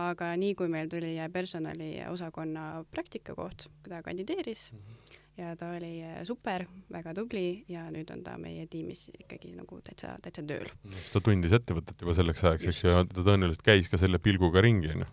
[0.00, 4.68] Aga nii kui meil tuli personaliosakonna praktikakoht, kui ta kandideeris.
[4.72, 9.08] Mm, -hmm ja ta oli äh, super, väga tubli ja nüüd on ta meie tiimis
[9.14, 10.70] ikkagi nagu täitsa, täitsa tööl.
[11.12, 14.64] ta tundis ettevõtet juba selleks ajaks, eks ju, ja ta tõenäoliselt käis ka selle pilguga
[14.64, 15.08] ringi, onju.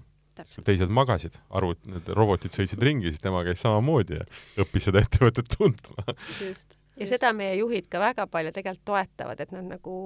[0.65, 4.28] teised magasid, arvut-, need robotid sõitsid ringi, siis tema käis samamoodi ja
[4.63, 6.18] õppis seda ettevõtet tundma.
[6.41, 9.97] just ja seda meie juhid ka väga palju tegelikult toetavad, et nad nagu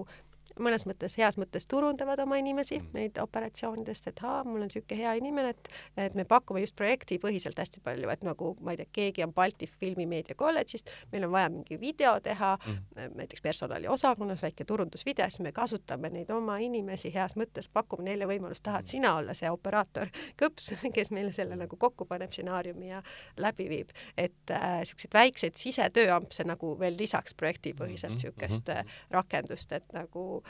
[0.63, 2.89] mõnes mõttes, heas mõttes turundavad oma inimesi mm.
[2.97, 5.71] neid operatsioonidest, et aa, mul on niisugune hea inimene, et,
[6.07, 9.67] et me pakume just projektipõhiselt hästi palju, et nagu ma ei tea, keegi on Balti
[9.67, 15.51] Filmimeedia kolledžist, meil on vaja mingi video teha mm., näiteks personaliosakonnas väike turundusvideo, siis me
[15.55, 18.91] kasutame neid oma inimesi heas mõttes, pakume neile võimalust, tahad mm.
[18.93, 23.01] sina olla see operaator, kõps, kes meile selle nagu kokku paneb, stsenaariumi ja
[23.41, 28.79] läbi viib, et niisuguseid äh, väikseid sisetööampse nagu veel lisaks projektipõhiselt niisugust mm -hmm.
[28.79, 30.43] äh, rakendust, et nagu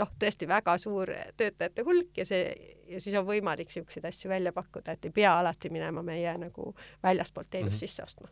[0.00, 2.50] noh, tõesti väga suur töötajate hulk ja see,
[2.90, 6.72] ja siis on võimalik niisuguseid asju välja pakkuda, et ei pea alati minema meie nagu
[7.02, 7.88] väljaspoolt teenust mm -hmm.
[7.88, 8.28] sisse ostma.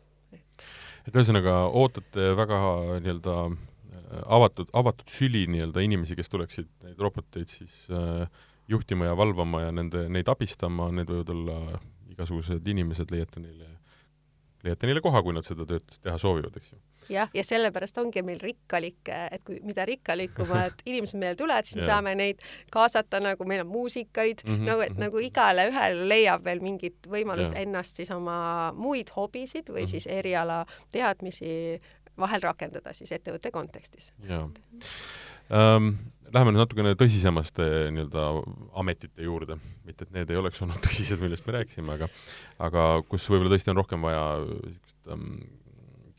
[1.07, 2.59] et ühesõnaga ootate väga
[2.99, 8.27] nii-öelda äh, avatud, avatud süli nii-öelda inimesi, kes tuleksid neid roboteid siis äh,
[8.67, 13.78] juhtima ja valvama ja nende, neid abistama, need võivad olla igasugused inimesed, leiate neile,
[14.63, 16.79] leiate neile koha, kui nad seda tööd teha soovivad, eks ju
[17.13, 21.87] jah, ja sellepärast ongi meil rikkalik, et kui mida rikkalikumad inimesed meile tulevad, siis me
[21.87, 22.43] saame neid
[22.73, 25.05] kaasata, nagu meil on muusikaid mm, -hmm, nagu et mm -hmm.
[25.07, 27.63] nagu igale ühele leiab veel mingit võimalust yeah.
[27.63, 29.91] ennast siis oma muid hobisid või mm -hmm.
[29.91, 31.81] siis eriala teadmisi
[32.17, 34.13] vahel rakendada siis ettevõtte kontekstis.
[34.27, 34.49] jaa
[35.49, 35.97] um,.
[36.33, 37.65] Läheme nüüd natukene tõsisemaste
[37.95, 38.25] nii-öelda
[38.81, 39.57] ametite juurde,
[39.87, 42.09] mitte et need ei oleks olnud tõsised, millest me rääkisime, aga
[42.67, 45.25] aga kus võib-olla tõesti on rohkem vaja niisugust um,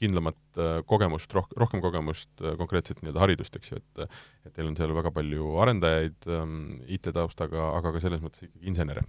[0.00, 4.06] kindlamat äh, kogemust, roh-, rohkem kogemust, äh, konkreetset nii-öelda haridust, eks ju, et
[4.48, 9.04] et teil on seal väga palju arendajaid ähm, IT-taustaga, aga ka selles mõttes ikkagi insenere.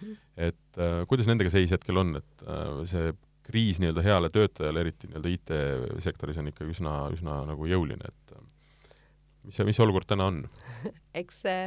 [0.00, 0.16] -hmm.
[0.36, 3.12] et äh, kuidas nendega seis hetkel on, et äh, see
[3.50, 8.44] kriis nii-öelda heale töötajale, eriti nii-öelda IT-sektoris, on ikka üsna, üsna nagu jõuline, et äh,
[9.44, 10.44] mis mis olukord täna on?
[11.20, 11.60] Eks see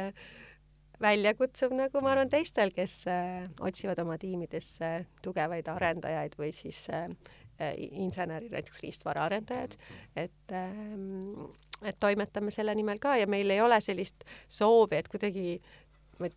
[1.02, 4.92] väljakutsuv, nagu ma arvan teistel, kes äh, otsivad oma tiimidesse
[5.24, 7.08] tugevaid arendajaid või siis äh,
[7.60, 9.76] Äh, insenerid, näiteks riistvaraarendajad,
[10.18, 11.52] et ähm,
[11.86, 15.60] et toimetame selle nimel ka ja meil ei ole sellist soovi, et kuidagi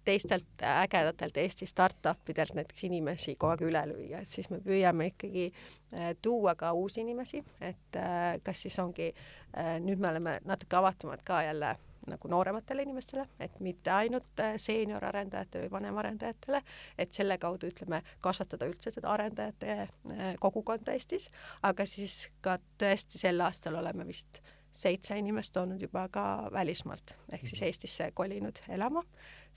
[0.05, 5.11] teistelt ägedatelt Eesti startup idelt näiteks inimesi kogu aeg üle lüüa, et siis me püüame
[5.13, 10.39] ikkagi äh, tuua ka uusi inimesi, et äh, kas siis ongi äh,, nüüd me oleme
[10.45, 11.75] natuke avatumad ka jälle
[12.07, 16.61] nagu noorematele inimestele, et mitte ainult äh, seeniorarendajatele või vanemarendajatele,
[16.97, 21.29] et selle kaudu ütleme, kasvatada üldse seda arendajate äh, kogukonda Eestis,
[21.67, 24.41] aga siis ka tõesti sel aastal oleme vist
[24.77, 26.23] seitse inimest toonud juba ka
[26.53, 27.67] välismaalt ehk siis mhm.
[27.67, 29.03] Eestisse kolinud elama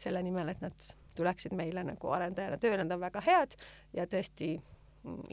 [0.01, 3.57] selle nimel, et nad tuleksid meile nagu arendajana tööle, nad on väga head
[3.97, 4.55] ja tõesti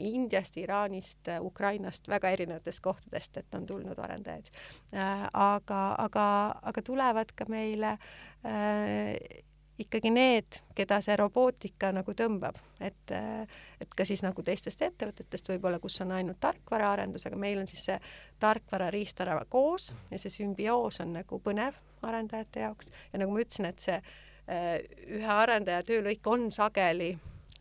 [0.00, 4.48] Indiast, Iraanist, Ukrainast, väga erinevatest kohtadest, et on tulnud arendajaid.
[4.96, 6.24] Äh, aga, aga,
[6.70, 9.44] aga tulevad ka meile äh,
[9.78, 15.50] ikkagi need, keda see robootika nagu tõmbab, et, äh, et ka siis nagu teistest ettevõtetest
[15.52, 17.98] võib-olla, kus on ainult tarkvaraarendus, aga meil on siis see
[18.40, 22.92] tarkvara, riistvara koos ja see sümbioos on nagu põnev arendajate jaoks.
[23.12, 24.00] Ja nagu ma ütlesin, et see
[24.48, 27.10] ühe arendaja töölõik on sageli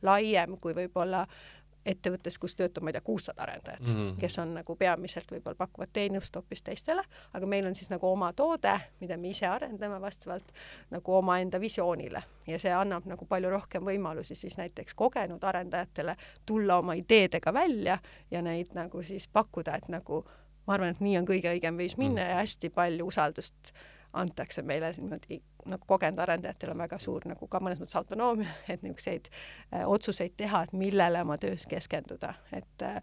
[0.05, 1.57] laiem kui võib-olla äh,
[1.88, 4.16] ettevõttes, kus töötab, ma ei tea, kuussada arendajat mm, -hmm.
[4.20, 8.34] kes on nagu peamiselt võib-olla pakuvad teenust hoopis teistele, aga meil on siis nagu oma
[8.34, 10.52] toode, mida me ise arendame vastavalt
[10.90, 16.16] nagu omaenda visioonile ja see annab nagu palju rohkem võimalusi siis näiteks kogenud arendajatele
[16.46, 18.00] tulla oma ideedega välja
[18.32, 20.26] ja neid nagu siis pakkuda, et nagu
[20.68, 22.30] ma arvan, et nii on kõige õigem viis minna mm.
[22.30, 23.72] ja hästi palju usaldust
[24.14, 28.84] antakse meile niimoodi nagu kogenud arendajatel on väga suur nagu ka mõnes mõttes autonoomia, et
[28.86, 33.01] niisuguseid äh, otsuseid teha, et millele oma töös keskenduda, et äh,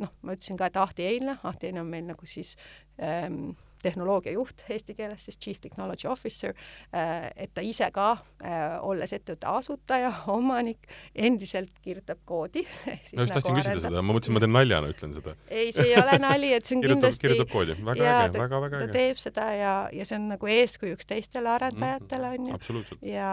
[0.00, 2.56] noh, ma ütlesin ka, et Ahti Einla, Ahti Einla on meil nagu siis
[3.02, 3.52] ähm,
[3.82, 6.54] tehnoloogiajuht eesti keeles, siis Chief Technology Officer,
[6.94, 8.10] äh, et ta ise ka,
[8.44, 12.64] äh, olles ettevõtte asutaja, omanik, endiselt kirjutab koodi.
[13.16, 15.36] no just tahtsin nagu küsida seda, ma mõtlesin, ma teen naljana, ütlen seda.
[15.48, 18.64] ei, see ei ole nali, et see on kirjutab, kindlasti kirjutab koodi, väga äge, väga,
[18.66, 18.90] väga äge.
[18.90, 23.00] ta teeb seda ja, ja see on nagu eeskujuks teistele arendajatele, mhm, on ju.
[23.12, 23.32] ja,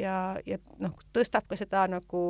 [0.00, 2.26] ja, ja noh, tõstab ka seda nagu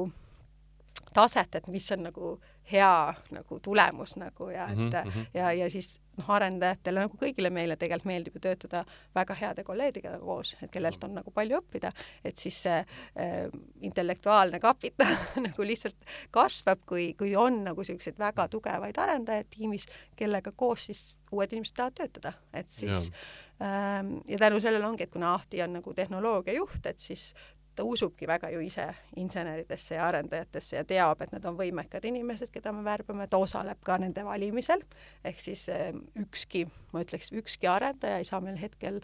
[1.16, 2.36] taset, et mis on nagu
[2.70, 5.26] hea nagu tulemus nagu ja et mm -hmm.
[5.34, 10.18] ja, ja siis noh, arendajatele nagu kõigile meile tegelikult meeldib ju töötada väga heade kolleegidega
[10.18, 11.92] koos, et kellelt on nagu palju õppida,
[12.24, 13.48] et siis see äh,
[13.80, 15.96] intellektuaalne kapital nagu lihtsalt
[16.30, 19.86] kasvab, kui, kui on nagu niisuguseid väga tugevaid arendajaid tiimis,
[20.16, 21.02] kellega koos siis
[21.32, 23.98] uued inimesed tahavad töötada, et siis ja.
[23.98, 27.34] ähm, ja tänu sellele ongi, et kuna Ahti on nagu tehnoloogiajuht, et siis
[27.76, 28.86] ta usubki väga ju ise
[29.20, 33.80] inseneridesse ja arendajatesse ja teab, et nad on võimekad inimesed, keda me värbame, ta osaleb
[33.84, 34.82] ka nende valimisel,
[35.24, 39.00] ehk siis ehm, ükski, ma ütleks, ükski arendaja ei saa meil hetkel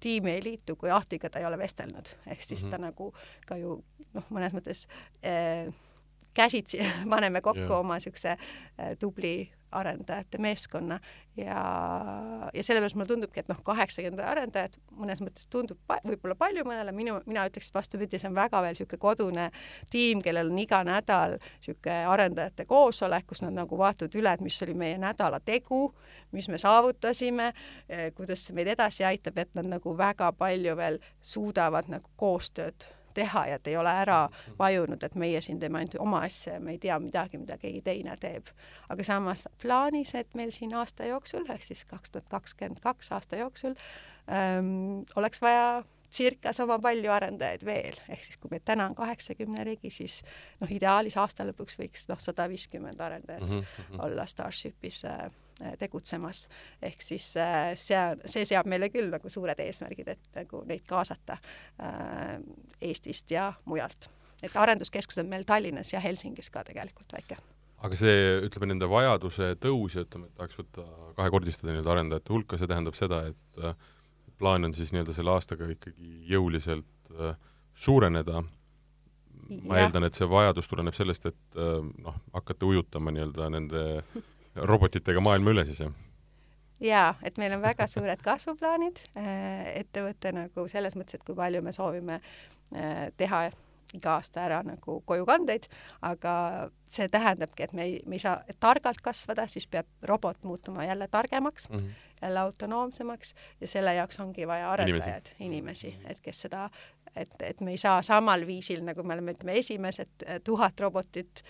[0.00, 2.70] tiimi ei liitu, kui Ahtiga ta ei ole vestelnud, ehk siis mm -hmm.
[2.70, 3.14] ta nagu
[3.46, 3.82] ka ju
[4.14, 4.86] noh, mõnes mõttes
[5.22, 5.72] eh,
[6.36, 6.80] käsitsi
[7.12, 7.78] paneme kokku yeah.
[7.80, 8.36] oma niisuguse
[9.00, 9.36] tubli
[9.76, 11.00] arendajate meeskonna
[11.36, 11.62] ja,
[12.54, 16.94] ja sellepärast mulle tundubki, et noh, kaheksakümmend arendajat mõnes mõttes tundub pa võib-olla palju mõnele,
[16.96, 19.46] minu, mina ütleks vastupidi, see on väga veel niisugune kodune
[19.92, 24.60] tiim, kellel on iga nädal niisugune arendajate koosolek, kus nad nagu vaatavad üle, et mis
[24.66, 25.90] oli meie nädala tegu,
[26.36, 27.52] mis me saavutasime,
[28.16, 32.86] kuidas see meid edasi aitab, et nad nagu väga palju veel suudavad nagu koostööd
[33.16, 34.20] teha ja et ei ole ära
[34.58, 37.82] vajunud, et meie siin teeme ainult oma asja ja me ei tea midagi, mida keegi
[37.86, 38.52] teine teeb.
[38.88, 43.42] aga samas plaanis, et meil siin aasta jooksul ehk siis kaks tuhat kakskümmend kaks aasta
[43.42, 43.76] jooksul
[44.28, 45.84] ähm, oleks vaja
[46.16, 50.20] circa sama palju arendajaid veel, ehk siis kui meid täna on kaheksakümne ligi, siis
[50.60, 54.04] noh, ideaalis aasta lõpuks võiks noh, sada viiskümmend arendajat mm -hmm.
[54.06, 55.30] olla Starshipis Äh,
[55.78, 56.46] tegutsemas.
[56.82, 61.38] ehk siis äh, see, see seab meile küll nagu suured eesmärgid, et nagu neid kaasata
[61.80, 62.38] äh,
[62.80, 64.10] Eestist ja mujalt.
[64.42, 67.38] et arenduskeskus on meil Tallinnas ja Helsingis ka tegelikult väike
[67.84, 70.84] aga see, ütleme, nende vajaduse tõus ja ütleme, et tahaks võtta,
[71.18, 73.74] kahekordistada nii-öelda arendajate hulka, see tähendab seda, et äh,
[74.40, 77.36] plaan on siis nii-öelda selle aastaga ikkagi jõuliselt äh,
[77.86, 78.44] suureneda.
[79.62, 79.84] ma ja.
[79.84, 83.84] eeldan, et see vajadus tuleneb sellest, et äh, noh, hakata ujutama nii-öelda nende
[84.56, 85.92] robotitega maailma üle siis, jah?
[86.80, 91.62] jaa, et meil on väga suured kasvuplaanid äh, ettevõte nagu selles mõttes, et kui palju
[91.64, 93.46] me soovime äh, teha
[93.94, 95.68] iga aasta ära nagu kojukandeid,
[96.06, 96.32] aga
[96.90, 101.08] see tähendabki, et me ei, me ei saa targalt kasvada, siis peab robot muutuma jälle
[101.08, 102.05] targemaks mm, -hmm.
[102.22, 106.68] Jälle autonoomsemaks ja selle jaoks ongi vaja arendajaid, inimesi, et kes seda,
[107.16, 111.44] et, et me ei saa samal viisil, nagu me oleme, ütleme, esimesed tuhat robotit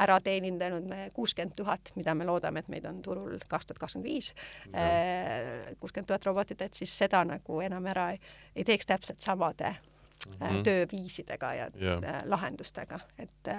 [0.00, 4.08] ära teenindanud me kuuskümmend tuhat, mida me loodame, et meid on turul kaks tuhat kakskümmend
[4.08, 4.32] viis,
[4.72, 8.20] äh, kuuskümmend tuhat robotit, et siis seda nagu enam ära ei,
[8.56, 10.62] ei teeks täpselt samade mm -hmm.
[10.64, 12.22] tööviisidega ja yeah.
[12.24, 13.52] lahendustega, et,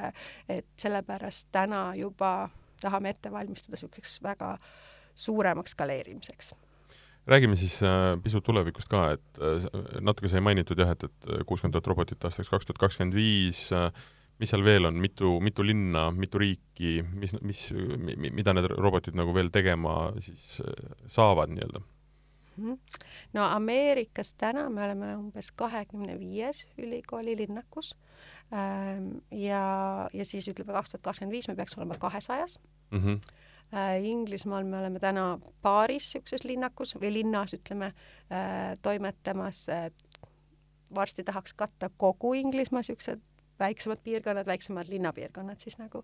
[0.49, 2.49] et sellepärast täna juba
[2.81, 4.57] tahame ette valmistada niisuguseks väga
[5.15, 6.53] suuremaks skaleerimiseks
[7.27, 9.67] räägime siis äh, pisut tulevikust ka, et äh,
[10.01, 13.89] natuke sai mainitud jah, et, et kuuskümmend tuhat robotit aastaks kaks tuhat kakskümmend viis äh,,
[14.41, 17.67] mis seal veel on, mitu, mitu linna, mitu riiki, mis, mis,
[18.33, 20.57] mida need robotid nagu veel tegema siis
[21.07, 21.83] saavad nii-öelda?
[22.57, 22.73] Mhm.
[23.33, 27.95] no Ameerikas täna me oleme umbes kahekümne viies ülikooli linnakus
[28.53, 29.63] ähm, ja,
[30.13, 32.59] ja siis ütleme kaks tuhat kakskümmend viis me peaks olema kahesajas
[32.91, 32.99] mm.
[32.99, 33.33] -hmm.
[34.03, 37.93] Inglismaal me oleme täna paaris niisuguses linnakus või linnas, ütleme,
[38.29, 39.65] äh, toimetamas,
[40.95, 43.21] varsti tahaks katta kogu Inglismaa niisugused
[43.59, 46.03] väiksemad piirkonnad, väiksemad linnapiirkonnad siis nagu.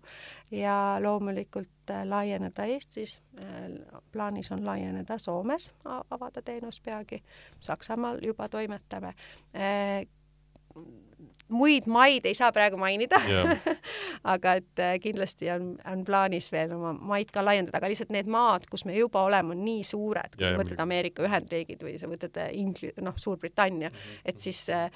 [0.50, 3.70] Ja loomulikult äh, laieneda Eestis äh,,
[4.12, 7.22] plaanis on laieneda Soomes, avada teenus peagi,
[7.60, 9.14] Saksamaal juba toimetame.
[9.54, 10.06] Äh,
[11.50, 13.18] muid maid ei saa praegu mainida
[14.34, 18.30] aga et äh, kindlasti on, on plaanis veel oma maid ka laiendada, aga lihtsalt need
[18.30, 22.10] maad, kus me juba oleme, on nii suured, kui sa võtad Ameerika Ühendriigid või sa
[22.10, 24.28] võtad äh, Ingli-, noh, Suurbritannia mm, -hmm.
[24.32, 24.86] et siis äh,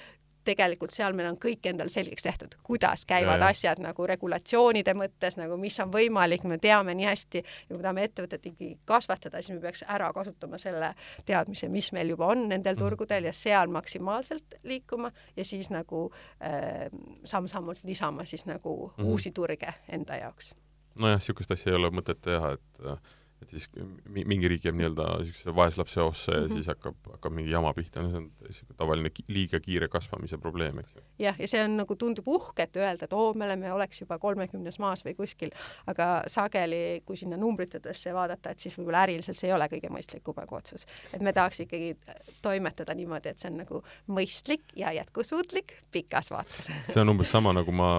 [0.44, 3.50] tegelikult seal meil on kõik endal selgeks tehtud, kuidas käivad ja, ja.
[3.54, 7.82] asjad nagu regulatsioonide mõttes, nagu mis on võimalik, me teame nii hästi ja kui me
[7.82, 10.92] tahame ettevõtet ikkagi kasvatada, siis me peaks ära kasutama selle
[11.26, 12.82] teadmise, mis meil juba on nendel mm.
[12.84, 16.06] turgudel ja seal maksimaalselt liikuma ja siis nagu
[16.44, 16.86] äh,
[17.24, 19.10] samm-sammult lisama siis nagu mm.
[19.10, 20.54] uusi turge enda jaoks.
[20.98, 23.68] nojah, niisugust asja ei ole mõtet teha, et äh et siis
[24.08, 26.52] mingi riik jääb nii-öelda niisuguse vaeslapse ossa ja mm -hmm.
[26.52, 30.78] siis hakkab, hakkab mingi jama pihta, no see on niisugune tavaline liiga kiire kasvamise probleem,
[30.78, 31.02] eks ju.
[31.18, 34.18] jah, ja see on nagu, tundub uhke, et öelda, et oo, me oleme, oleks juba
[34.18, 35.52] kolmekümnes maas või kuskil,
[35.86, 40.34] aga sageli, kui sinna numbritesse vaadata, et siis võib-olla äriliselt see ei ole kõige mõistlikum
[40.36, 40.86] nagu otsus.
[41.14, 41.96] et me tahaks ikkagi
[42.42, 47.52] toimetada niimoodi, et see on nagu mõistlik ja jätkusuutlik pikas vaates see on umbes sama,
[47.52, 47.90] nagu ma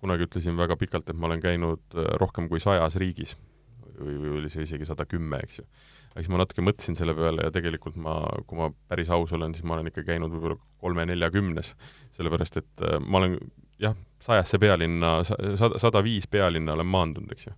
[0.00, 3.36] kunagi ütlesin väga pikalt, et ma olen käinud rohkem kui sajas riigis
[4.00, 5.66] või, või oli see isegi sada kümme, eks ju.
[6.10, 8.18] aga siis ma natuke mõtlesin selle peale ja tegelikult ma,
[8.48, 11.72] kui ma päris aus olen, siis ma olen ikka käinud võib-olla kolme-neljakümnes,
[12.16, 13.38] sellepärast et äh, ma olen
[13.82, 17.56] jah, sajasse pealinna, sada, sada viis pealinna olen maandunud, eks ju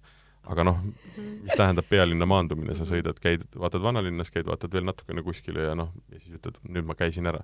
[0.49, 0.79] aga noh,
[1.19, 5.75] mis tähendab pealinna maandumine, sa sõidad, käid, vaatad vanalinnas, käid, vaatad veel natukene kuskile ja
[5.77, 7.43] noh, ja siis ütled, nüüd ma käisin ära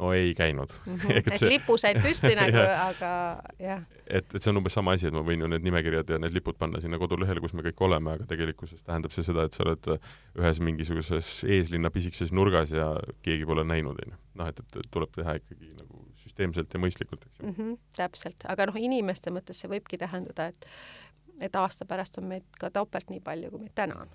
[0.00, 0.96] no ei käinud mm.
[0.96, 1.16] -hmm.
[1.16, 1.48] et see...
[1.48, 3.10] lipu said püsti nagu aga
[3.58, 3.82] jah.
[4.06, 6.36] et, et see on umbes sama asi, et ma võin ju need nimekirjad ja need
[6.36, 9.66] lipud panna sinna kodulehele, kus me kõik oleme, aga tegelikkuses tähendab see seda, et sa
[9.66, 9.90] oled
[10.38, 14.18] ühes mingisuguses eeslinna pisikeses nurgas ja keegi pole näinud, onju.
[14.40, 17.54] noh, et, et tuleb teha ikkagi nagu süsteemselt ja mõistlikult, eks ju mm.
[17.58, 20.68] -hmm, täpselt, aga noh, inimeste mõttes see võibki tähendada, et
[21.42, 24.10] et aasta pärast on meid ka topelt nii palju, kui meid täna on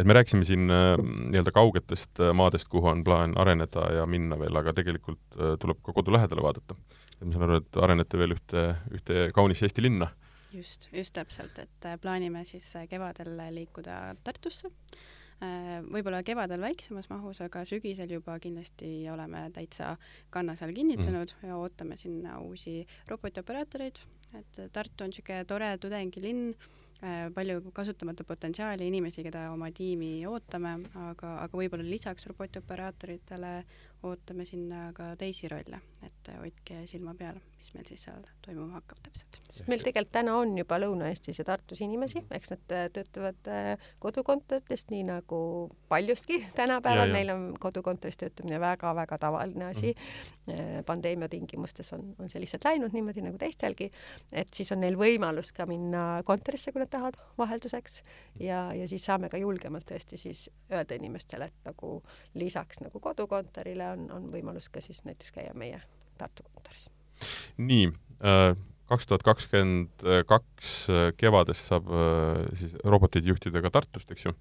[0.00, 4.38] et me rääkisime siin äh, nii-öelda kaugetest äh, maadest, kuhu on plaan areneda ja minna
[4.40, 6.76] veel, aga tegelikult äh, tuleb ka kodu lähedale vaadata.
[7.20, 10.10] et ma saan aru, et arenete veel ühte, ühte kaunisse Eesti linna
[10.54, 14.70] just, just täpselt, et plaanime siis kevadel liikuda Tartusse.
[15.92, 19.94] võib-olla kevadel väiksemas mahus, aga sügisel juba kindlasti oleme täitsa
[20.30, 21.48] kannas all kinnitanud mm.
[21.48, 24.02] ja ootame sinna uusi robotioperaatoreid,
[24.40, 26.54] et Tartu on niisugune tore tudengilinn
[27.34, 30.74] palju kasutamata potentsiaali, inimesi, keda oma tiimi ootame,
[31.10, 33.54] aga, aga võib-olla lisaks robotioperaatoritele
[34.08, 39.00] ootame sinna ka teisi rolle, et hoidke silma peal, mis meil siis seal toimuma hakkab
[39.04, 39.38] täpselt.
[39.52, 43.90] sest meil tegelikult täna on juba Lõuna-Eestis ja Tartus inimesi, eks nad äh, töötavad äh,
[44.00, 45.40] kodukontoritest, nii nagu
[45.92, 50.54] paljustki tänapäeval, meil on kodukontoris töötamine väga-väga tavaline asi mm.
[50.54, 50.84] -hmm.
[50.88, 53.90] pandeemia tingimustes on, on see lihtsalt läinud niimoodi nagu teistelgi,
[54.32, 58.02] et siis on neil võimalus ka minna kontorisse, kui nad tahavad vahelduseks
[58.40, 62.02] ja, ja siis saame ka julgemalt tõesti siis öelda inimestele, et nagu
[62.34, 65.80] lisaks nagu kodukontorile on, on võimalus ka siis näiteks käia meie
[66.20, 66.88] Tartu kontoris.
[67.60, 67.88] nii
[68.24, 68.52] äh,,
[68.90, 74.34] kaks tuhat kakskümmend kaks äh, kevadest saab äh, siis roboteid juhtida ka Tartust, eks ju.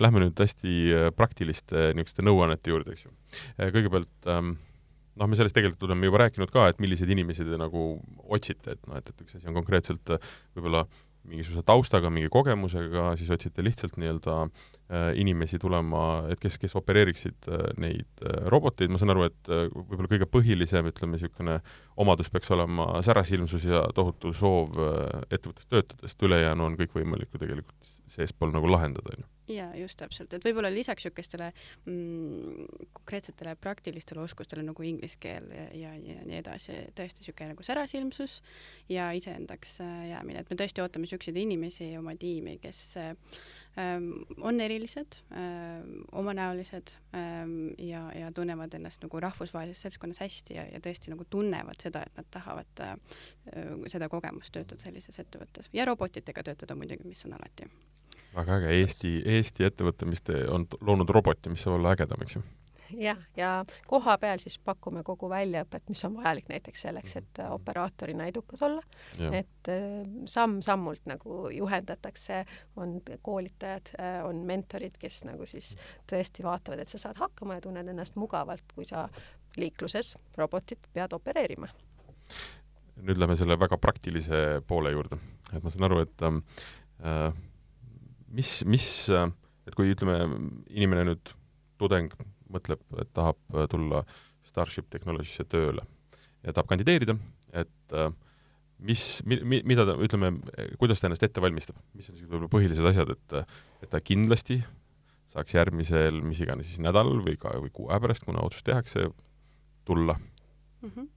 [0.00, 3.12] Lähme nüüd hästi äh, praktiliste niisuguste nõuannete juurde, eks ju.
[3.60, 4.54] kõigepealt ähm,
[5.20, 7.92] noh, me sellest tegelikult oleme juba rääkinud ka, et milliseid inimesi te nagu
[8.32, 10.16] otsite, et noh, et, et üks asi on konkreetselt
[10.56, 10.86] võib-olla
[11.28, 17.48] mingisuguse taustaga, mingi kogemusega, siis otsite lihtsalt nii-öelda äh, inimesi tulema, et kes, kes opereeriksid
[17.50, 21.58] äh, neid äh, roboteid, ma saan aru, et võib-olla kõige põhilisem, ütleme, niisugune
[22.00, 24.78] omadus peaks olema särasilmsus ja tohutu soov
[25.28, 30.34] ettevõttes töötadest, ülejäänu on kõikvõimalik ju tegelikult seespool nagu lahendada, on ju jaa, just täpselt,
[30.34, 31.50] et võib-olla lisaks niisugustele
[31.84, 37.66] mm, konkreetsetele praktilistele oskustele nagu inglise keel ja, ja, ja nii edasi, tõesti niisugune nagu
[37.66, 38.40] särasilmsus
[38.92, 43.14] ja iseendaks jäämine, et me tõesti ootame niisuguseid inimesi oma tiimi, kes äh,
[43.78, 50.64] Ähm, on erilised, ähm, omanäolised ähm, ja, ja tunnevad ennast nagu rahvusvahelises seltskonnas hästi ja,
[50.72, 52.96] ja tõesti nagu tunnevad seda, et nad tahavad äh,
[53.86, 55.70] seda kogemust töötada sellises ettevõttes.
[55.72, 57.70] Ja robotitega töötada muidugi, mis on alati.
[58.34, 62.38] Väga äge, Eesti, Eesti ettevõte, mis te, on loonud roboti, mis saab olla ägedam, eks
[62.38, 62.42] ju?
[62.98, 67.52] Jah, ja koha peal siis pakume kogu väljaõpet, mis on vajalik näiteks selleks, et äh,
[67.54, 68.82] operaatorina edukas olla.
[69.32, 72.44] et äh, samm-sammult nagu juhendatakse,
[72.76, 75.76] on koolitajad, äh, on mentorid, kes nagu siis
[76.10, 79.08] tõesti vaatavad, et sa saad hakkama ja tunned ennast mugavalt, kui sa
[79.56, 81.68] liikluses robotit pead opereerima.
[83.00, 85.16] nüüd lähme selle väga praktilise poole juurde,
[85.54, 86.42] et ma saan aru, et ähm,
[87.00, 87.30] äh,
[88.30, 90.18] mis, mis, et kui ütleme,
[90.70, 91.32] inimene nüüd,
[91.80, 92.12] tudeng
[92.52, 94.02] mõtleb, et tahab äh, tulla
[94.46, 95.84] Starship Technologies'e tööle
[96.44, 97.16] ja tahab kandideerida,
[97.52, 98.10] et äh,
[98.80, 100.32] mis mi,, mi, mida ta, ütleme,
[100.80, 103.36] kuidas ta ennast ette valmistab, mis on siis võib-olla põhilised asjad, et
[103.84, 104.60] et ta kindlasti
[105.30, 109.10] saaks järgmisel, mis iganes siis nädalal või ka, või kuu aja pärast, kuna otsus tehakse,
[109.86, 110.90] tulla mm.
[110.90, 111.08] -hmm.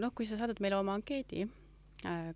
[0.00, 1.44] Noh, kui sa saadad meile oma ankeedi,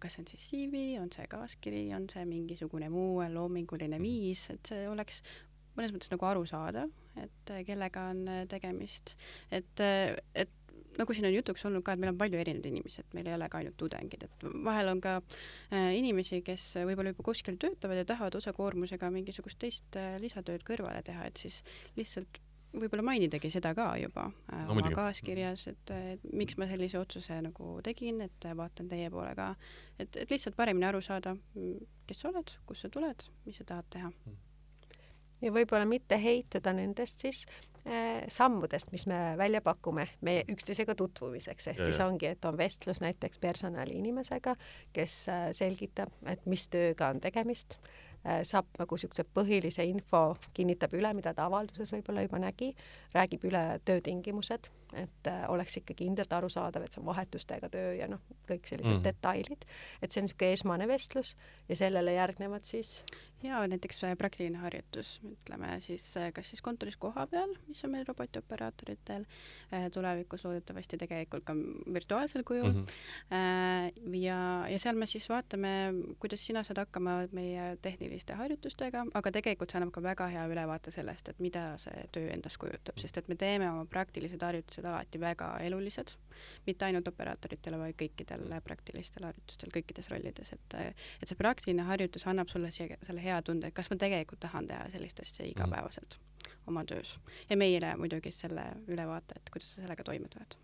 [0.01, 4.03] kas see on siis CV, on see kaaskiri, on see mingisugune muu loominguline mhm.
[4.03, 5.23] viis, et see oleks
[5.77, 6.87] mõnes mõttes nagu aru saada,
[7.21, 9.15] et äh, kellega on äh, tegemist,
[9.55, 10.53] et, äh, et
[10.99, 13.37] nagu siin on jutuks olnud ka, et meil on palju erinevaid inimesi, et meil ei
[13.37, 18.03] ole ka ainult tudengid, et vahel on ka äh, inimesi, kes võib-olla juba kuskil töötavad
[18.03, 21.63] ja tahavad osakoormusega mingisugust teist äh, lisatööd kõrvale teha, et siis
[21.99, 22.43] lihtsalt
[22.73, 27.41] võib-olla mainidagi seda ka juba äh, no, oma kaaskirjas, et, et miks ma sellise otsuse
[27.45, 29.53] nagu tegin, et vaatan teie poole ka,
[29.99, 31.35] et, et lihtsalt paremini aru saada,
[32.07, 34.13] kes sa oled, kust sa tuled, mis sa tahad teha.
[34.27, 34.39] Mm.
[35.41, 37.47] Ja võib-olla mitte heituda nendest siis
[37.89, 42.59] äh, sammudest, mis me välja pakume meie üksteisega tutvumiseks, ehk ja, siis ongi, et on
[42.61, 44.55] vestlus näiteks personaliinimesega,
[44.93, 47.81] kes äh, selgitab, et mis tööga on tegemist.
[47.81, 48.10] äh,,
[48.45, 52.75] saab nagu niisuguse põhilise info, kinnitab üle, mida ta avalduses võib-olla juba nägi,
[53.15, 54.69] räägib üle töötingimused,
[55.01, 58.99] et äh, oleks ikka kindlalt arusaadav, et see on vahetustega töö ja noh, kõik sellised
[58.99, 59.05] mm.
[59.07, 59.67] detailid,
[60.03, 61.35] et see on niisugune esmane vestlus
[61.69, 62.99] ja sellele järgnevad siis
[63.43, 68.05] ja näiteks äh, praktiline harjutus, ütleme siis äh, kas siis kontoris kohapeal, mis on meil
[68.09, 69.25] robotioperaatoritel,
[69.73, 71.55] äh, tulevikus loodetavasti tegelikult ka
[71.95, 72.85] virtuaalsel kujul mm.
[73.31, 74.17] -hmm.
[74.17, 75.73] ja, ja seal me siis vaatame,
[76.19, 80.91] kuidas sina saad hakkama meie tehniliste harjutustega, aga tegelikult see annab ka väga hea ülevaate
[80.91, 85.21] sellest, et mida see töö endast kujutab, sest et me teeme oma praktilised harjutused alati
[85.21, 86.13] väga elulised,
[86.67, 90.79] mitte ainult operaatoritele, vaid kõikidel praktilistel harjutustel kõikides rollides, et
[91.21, 94.43] et see praktiline harjutus annab sulle siia selle hea hea tunde, et kas ma tegelikult
[94.47, 96.59] tahan teha sellist asja igapäevaselt mm.
[96.73, 97.19] oma töös.
[97.51, 100.59] ja meile muidugi selle ülevaate, et kuidas sa sellega toime tuled.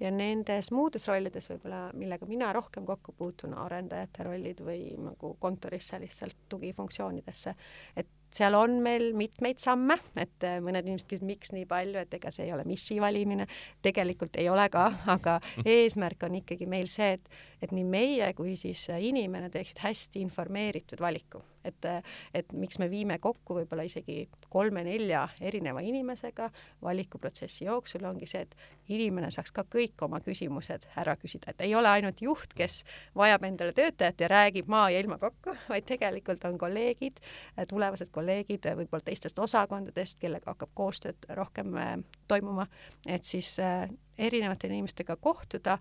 [0.00, 6.00] Ja nendes muudes rollides võib-olla, millega mina rohkem kokku puutun, arendajate rollid või nagu kontorisse
[6.00, 7.52] lihtsalt tugifunktsioonidesse,
[8.00, 12.16] et seal on meil mitmeid samme, et äh, mõned inimesed küsivad, miks nii palju, et
[12.16, 13.44] ega see ei ole missi valimine,
[13.84, 14.86] tegelikult ei ole ka,
[15.18, 15.36] aga
[15.66, 21.02] eesmärk on ikkagi meil see, et, et nii meie kui siis inimene teeksid hästi informeeritud
[21.04, 21.86] valiku et,
[22.34, 26.50] et miks me viime kokku võib-olla isegi kolme-nelja erineva inimesega
[26.82, 28.56] valikuprotsessi jooksul, ongi see, et
[28.90, 32.82] inimene saaks ka kõik oma küsimused ära küsida, et ei ole ainult juht, kes
[33.16, 37.20] vajab endale töötajat ja räägib maa ja ilma kokku, vaid tegelikult on kolleegid,
[37.68, 41.96] tulevased kolleegid võib-olla teistest osakondadest, kellega hakkab koostööd rohkem äh,
[42.28, 42.66] toimuma,
[43.06, 43.88] et siis äh,
[44.18, 45.78] erinevate inimestega kohtuda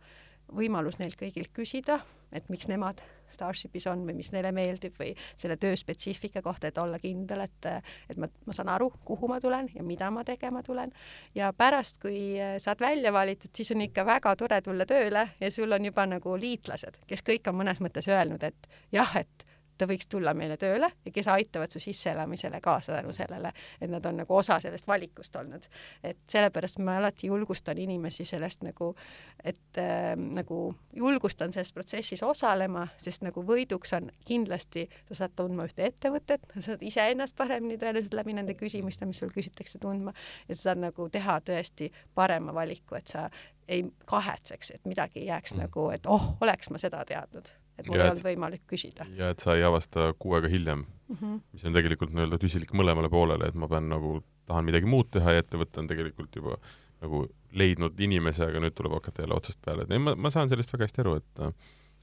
[0.55, 1.99] võimalus neilt kõigilt küsida,
[2.33, 3.01] et miks nemad
[3.33, 7.69] Starshipis on või mis neile meeldib või selle töö spetsiifika kohta, et olla kindel, et,
[8.09, 10.93] et ma, ma saan aru, kuhu ma tulen ja mida ma tegema tulen.
[11.35, 15.71] ja pärast, kui saad välja valitud, siis on ikka väga tore tulla tööle ja sul
[15.71, 19.48] on juba nagu liitlased, kes kõik on mõnes mõttes öelnud, et jah, et
[19.79, 23.51] ta võiks tulla meile tööle ja kes aitavad su sisseelamisele kaasa tänu sellele,
[23.81, 25.67] et nad on nagu osa sellest valikust olnud.
[26.03, 28.93] et sellepärast ma alati julgustan inimesi sellest nagu,
[29.43, 35.67] et äh, nagu julgustan selles protsessis osalema, sest nagu võiduks on kindlasti, sa saad tundma
[35.69, 40.13] ühte ettevõtet, sa saad iseennast paremini tõenäoliselt läbi nende küsimuste, mis sul küsitakse, tundma
[40.47, 43.29] ja sa saad nagu teha tõesti parema valiku, et sa
[43.69, 45.65] ei kahetseks, et midagi ei jääks mm.
[45.67, 49.07] nagu, et oh, oleks ma seda teadnud et mul ja ei olnud võimalik küsida.
[49.17, 51.41] ja et sa ei avasta kuu aega hiljem mm, -hmm.
[51.53, 54.19] mis on tegelikult nii-öelda tüsilik mõlemale poolele, et ma pean nagu,
[54.49, 56.59] tahan midagi muud teha ja ettevõte on tegelikult juba
[56.99, 57.25] nagu
[57.55, 60.73] leidnud inimese, aga nüüd tuleb hakata jälle otsast peale, et ei, ma, ma saan sellest
[60.73, 61.45] väga hästi aru, et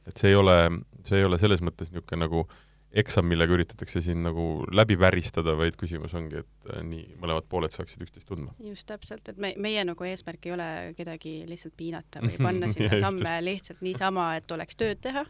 [0.07, 0.57] et see ei ole,
[1.03, 2.66] see ei ole selles mõttes niisugune nagu äh,
[2.97, 4.44] eksam, millega üritatakse siin nagu
[4.74, 8.55] läbi väristada, vaid küsimus ongi, et äh, nii mõlemad pooled saaksid üksteist tundma.
[8.62, 13.01] just täpselt, et me, meie nagu eesmärk ei ole kedagi lihtsalt piinata või panna sinna
[13.03, 15.26] samme lihtsalt niisama, et oleks tööd teha,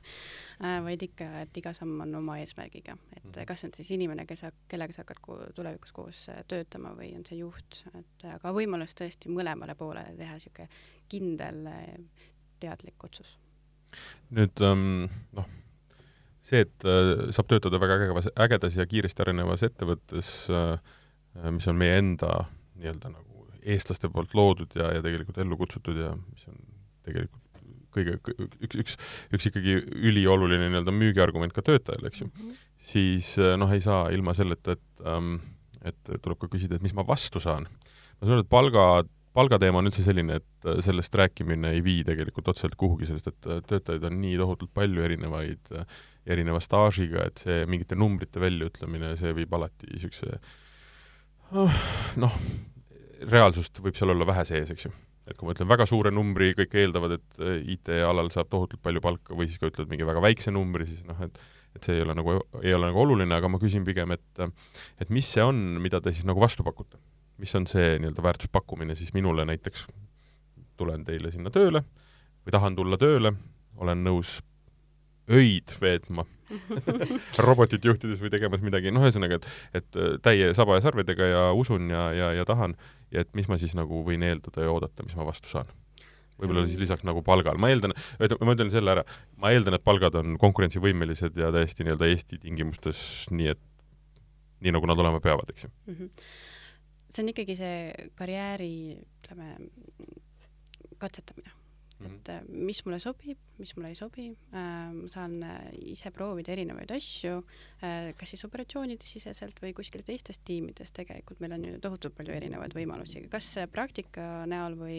[0.60, 3.48] äh, vaid ikka, et iga samm on oma eesmärgiga, et mhm.
[3.48, 7.26] kas see on siis inimene, kes, kellega sa hakkad tulevikus koos äh, töötama või on
[7.26, 10.70] see juht, et aga võimalus tõesti mõlemale poolele teha niisugune
[11.10, 11.62] kindel
[12.60, 13.36] teadlik otsus.
[14.34, 15.06] nüüd ähm,
[15.36, 15.46] noh
[16.46, 20.76] see, et äh, saab töötada väga ägevas, ägedas ja kiiresti arenevas ettevõttes äh,,
[21.52, 26.12] mis on meie enda nii-öelda nagu eestlaste poolt loodud ja, ja tegelikult ellu kutsutud ja
[26.16, 26.60] mis on
[27.06, 27.42] tegelikult
[27.96, 28.16] kõige,
[28.64, 28.96] üks, üks,
[29.34, 32.64] üks ikkagi ülioluline nii-öelda müügiargument ka töötajale, eks ju mm, -hmm.
[32.92, 35.38] siis äh, noh, ei saa ilma selleta, et ähm,
[35.86, 37.68] et tuleb ka küsida, et mis ma vastu saan.
[38.18, 38.84] ma saan aru, et palga,
[39.36, 43.48] palgateema on üldse selline, et äh, sellest rääkimine ei vii tegelikult otseselt kuhugi, sest et
[43.50, 45.72] äh, töötajaid on nii tohutult palju erinevaid
[46.26, 50.38] erineva staažiga, et see mingite numbrite väljaütlemine, see viib alati niisuguse
[51.54, 51.82] oh,
[52.20, 52.38] noh,
[53.30, 54.92] reaalsust võib seal olla vähe sees, eks ju.
[55.26, 59.02] et kui ma ütlen väga suure numbri, kõik eeldavad, et äh, IT-alal saab tohutult palju
[59.04, 61.38] palka või siis ka ütled mingi väga väikse numbri, siis noh, et
[61.76, 64.44] et see ei ole nagu, ei ole nagu oluline, aga ma küsin pigem, et
[65.02, 66.98] et mis see on, mida te siis nagu vastu pakute?
[67.36, 69.82] mis on see nii-öelda väärtuspakkumine siis minule näiteks,
[70.80, 71.82] tulen teile sinna tööle
[72.46, 73.34] või tahan tulla tööle,
[73.76, 74.38] olen nõus
[75.32, 76.26] öid veetma
[77.46, 79.48] robotit juhtides või tegemas midagi, noh, ühesõnaga, et,
[79.80, 82.76] et äh, täie saba ja sarvedega ja usun ja, ja, ja tahan
[83.14, 85.70] ja et mis ma siis nagu võin eeldada ja oodata, mis ma vastu saan.
[86.36, 89.06] võib-olla siis lisaks nagu palgal, ma eeldan, ma ütlen selle ära,
[89.40, 93.00] ma eeldan, et palgad on konkurentsivõimelised ja täiesti nii-öelda Eesti tingimustes
[93.32, 93.62] nii, et
[94.60, 95.94] nii, nagu nad olema peavad, eks ju mm.
[95.94, 96.26] -hmm.
[97.08, 98.74] see on ikkagi see karjääri,
[99.22, 99.56] ütleme,
[100.98, 101.50] katsetamine.
[102.04, 106.52] Et äh, mis mulle sobib, mis mulle ei sobi, äh, ma saan äh, ise proovida
[106.52, 107.38] erinevaid asju,
[108.16, 112.74] kas siis operatsioonide siseselt või kuskil teistes tiimides, tegelikult meil on ju tohutult palju erinevaid
[112.76, 114.98] võimalusi, kas praktika näol või,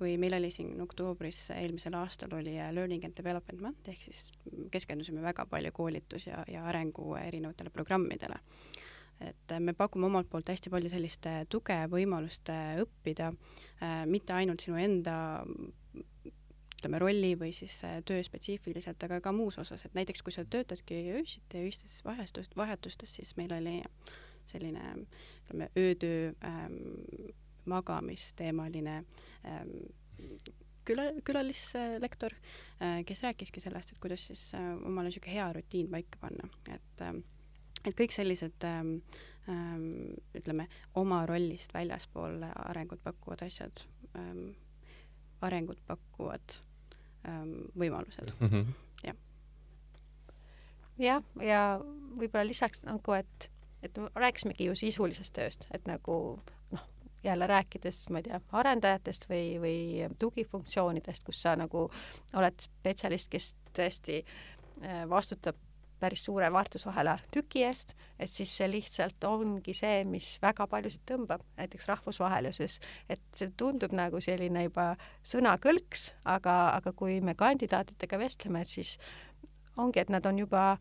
[0.00, 4.26] või meil oli siin oktoobris eelmisel aastal oli Learning and Development Month, ehk siis
[4.72, 8.40] keskendusime väga palju koolitus- ja, ja arengu erinevatele programmidele.
[9.24, 14.80] Et me pakume omalt poolt hästi palju sellist tuge, võimalust õppida äh,, mitte ainult sinu
[14.80, 15.14] enda
[16.84, 20.44] ütleme, rolli või siis äh, töö spetsiifiliselt, aga ka muus osas, et näiteks kui sa
[20.44, 23.78] töötadki öösiti öistes vahetust, vahetustes, siis meil oli
[24.46, 24.82] selline
[25.44, 26.74] ütleme, öötöö ähm,
[27.64, 28.96] magamisteemaline
[29.48, 29.70] ähm,
[30.84, 32.36] küla, külalislektor
[32.82, 37.06] äh,, kes rääkiski sellest, et kuidas siis äh, omale niisugune hea rutiin paika panna, et
[37.06, 37.16] äh,
[37.84, 38.98] et kõik sellised ähm,
[39.48, 40.68] ähm, ütleme,
[41.00, 43.86] oma rollist väljaspool arengut pakkuvad asjad
[44.18, 44.52] ähm,,
[45.44, 46.73] arengut pakuvad ähm,
[47.78, 48.48] võimalused mm.
[48.48, 48.72] -hmm.
[49.06, 49.16] jah.
[50.98, 51.80] jah, ja
[52.18, 53.50] võib-olla lisaks nagu, et,
[53.82, 56.86] et rääkisimegi ju sisulisest tööst, et nagu noh,
[57.24, 61.88] jälle rääkides, ma ei tea, arendajatest või, või tugifunktsioonidest, kus sa nagu
[62.34, 65.56] oled spetsialist, kes tõesti äh, vastutab
[66.04, 71.44] päris suure väärtusahela tüki eest, et siis see lihtsalt ongi see, mis väga paljusid tõmbab,
[71.56, 74.90] näiteks rahvusvahelisus, et see tundub nagu selline juba
[75.24, 78.98] sõnakõlks, aga, aga kui me kandidaatidega vestleme, siis
[79.80, 80.74] ongi, et nad on juba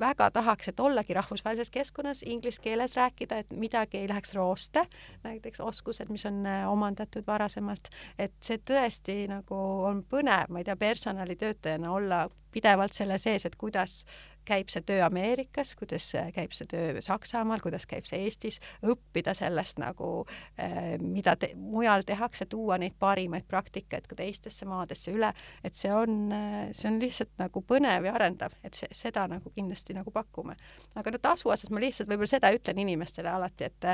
[0.00, 4.84] väga tahaks, et ollagi rahvusvahelises keskkonnas, inglise keeles rääkida, et midagi ei läheks rooste,
[5.24, 9.60] näiteks oskused, mis on äh, omandatud varasemalt, et see tõesti nagu
[9.90, 14.04] on põnev, ma ei tea, personalitöötajana olla pidevalt selle sees, et kuidas
[14.48, 19.80] käib see töö Ameerikas, kuidas käib see töö Saksamaal, kuidas käib see Eestis, õppida sellest
[19.82, 20.26] nagu,
[20.58, 25.32] eh, mida te, mujal tehakse, tuua neid parimaid praktikaid ka teistesse maadesse üle,
[25.64, 26.32] et see on,
[26.76, 30.56] see on lihtsalt nagu põnev ja arendav, et see, seda nagu kindlasti nagu pakume.
[30.94, 33.90] aga no tasu osas ma lihtsalt võib-olla seda ütlen inimestele alati, et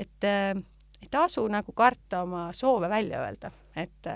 [0.00, 0.24] et
[1.02, 4.06] ei tasu nagu karta oma soove välja öelda, et,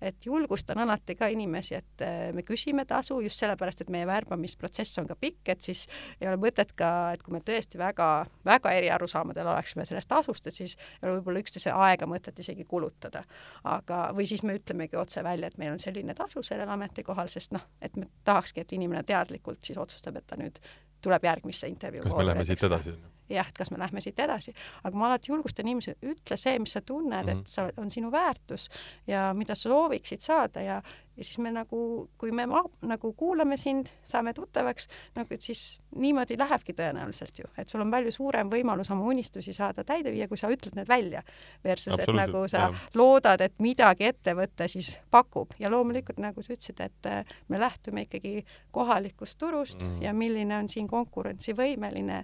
[0.00, 2.04] et julgustan alati ka inimesi, et
[2.36, 5.86] me küsime tasu just sellepärast, et meie värbamisprotsess on ka pikk, et siis
[6.20, 8.10] ei ole mõtet ka, et kui me tõesti väga,
[8.46, 12.64] väga eri arusaamadel oleksime sellest tasust, et siis ei ole võib-olla üksteise aega mõtet isegi
[12.64, 13.24] kulutada.
[13.64, 17.52] aga, või siis me ütlemegi otse välja, et meil on selline tasu sellel ametikohal, sest
[17.52, 20.60] noh, et me tahakski, et inimene teadlikult siis otsustab, et ta nüüd
[21.02, 22.04] tuleb järgmisse intervjuu.
[22.06, 22.94] kas me läheme siit edasi?
[23.28, 24.54] Jah, et kas me lähme siit edasi,
[24.84, 27.30] aga ma alati julgustan inimesi, ütle see, mis sa tunned mm, -hmm.
[27.30, 27.46] et mhm.
[27.46, 28.68] sa, on sinu väärtus
[29.06, 30.82] ja mida sa sooviksid saada ja,
[31.16, 31.80] ja siis me nagu,
[32.18, 37.48] kui me ma, nagu kuulame sind, saame tuttavaks, nagu et siis niimoodi lähebki tõenäoliselt ju,
[37.58, 40.88] et sul on palju suurem võimalus oma unistusi saada täide viia, kui sa ütled need
[40.88, 41.22] välja.
[41.64, 42.70] Versus, et nagu sa ja.
[42.94, 48.06] loodad, et midagi ettevõte siis pakub ja loomulikult nagu sa ütlesid, et äh, me lähtume
[48.06, 52.16] ikkagi kohalikust turust mm ja milline on siin konkurentsivõimeline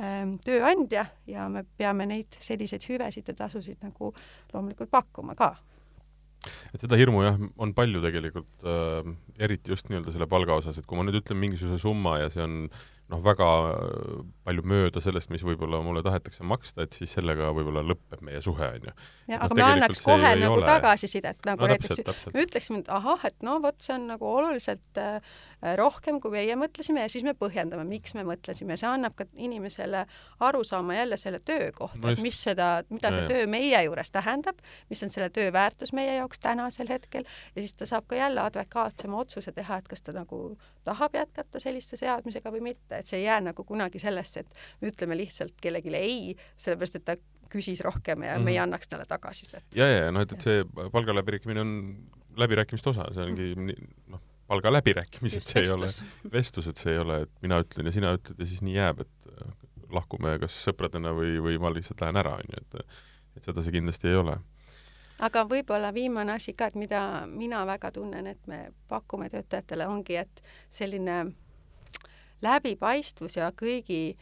[0.00, 4.12] ähm, tööandja ja me peame neid selliseid hüvesid ja tasusid nagu
[4.52, 5.54] loomulikult pakkuma ka
[6.74, 9.12] et seda hirmu jah, on palju tegelikult äh,,
[9.42, 12.44] eriti just nii-öelda selle palga osas, et kui ma nüüd ütlen mingisuguse summa ja see
[12.44, 12.56] on
[13.10, 17.82] noh, väga äh, palju mööda sellest, mis võib-olla mulle tahetakse maksta, et siis sellega võib-olla
[17.86, 18.94] lõpeb meie suhe, on ju.
[19.32, 23.26] jah, aga no, me annaks kohe nagu tagasisidet, nagu no, näiteks me ütleksime, et ahah,
[23.28, 25.18] et no vot, see on nagu oluliselt äh,
[25.76, 30.04] rohkem, kui meie mõtlesime ja siis me põhjendame, miks me mõtlesime, see annab ka inimesele
[30.46, 33.82] aru saama jälle selle töö kohta no, et mis seda, mida ja, see töö meie
[33.84, 37.26] juures tähendab, mis on selle töö väärtus meie jaoks tänasel hetkel.
[37.54, 41.60] Ja siis ta saab ka jälle adekvaatsema otsuse teha, et kas ta nagu tahab jätkata
[41.60, 45.58] selliste seadmisega või mitte, et see ei jää nagu kunagi sellesse, et me ütleme lihtsalt
[45.60, 46.22] kellelegi ei,
[46.56, 47.18] sellepärast et ta
[47.50, 48.44] küsis rohkem ja mm -hmm.
[48.44, 48.62] me ei mhm.
[48.62, 49.64] annaks talle tagasisidet.
[49.74, 51.96] ja, ja noh, et, et see palgaläbirääkimine on
[52.36, 53.54] läbirääkimiste osa, see ongi
[54.08, 55.88] noh, palgaläbirääkimised, see ei ole
[56.32, 59.30] vestlused, see ei ole, et mina ütlen ja sina ütled ja siis nii jääb, et
[59.30, 59.52] äh,
[59.94, 62.82] lahkume kas sõpradena või, või ma lihtsalt lähen ära, on ju, et
[63.38, 64.34] et seda see kindlasti ei ole.
[65.22, 70.16] Aga võib-olla viimane asi ka, et mida mina väga tunnen, et me pakume töötajatele, ongi,
[70.16, 70.42] et
[70.72, 71.20] selline
[72.42, 74.16] läbipaistvus ja kõigi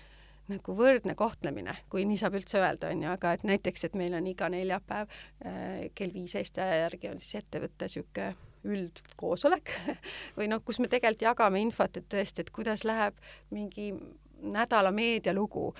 [0.49, 4.17] nagu võrdne kohtlemine, kui nii saab üldse öelda, on ju, aga et näiteks, et meil
[4.19, 9.75] on iga neljapäev äh, kell viis Eesti aja järgi on siis ettevõtte niisugune üldkoosolek
[10.39, 13.19] või noh, kus me tegelikult jagame infot, et tõesti, et kuidas läheb
[13.55, 13.93] mingi
[14.39, 15.73] nädala meedialugu,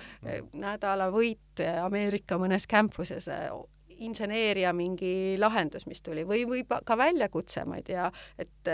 [0.59, 3.29] nädala võit Ameerika mõnes campuses
[3.99, 8.09] inseneeria mingi lahendus, mis tuli või, või ka väljakutse, ma ei tea,
[8.39, 8.71] et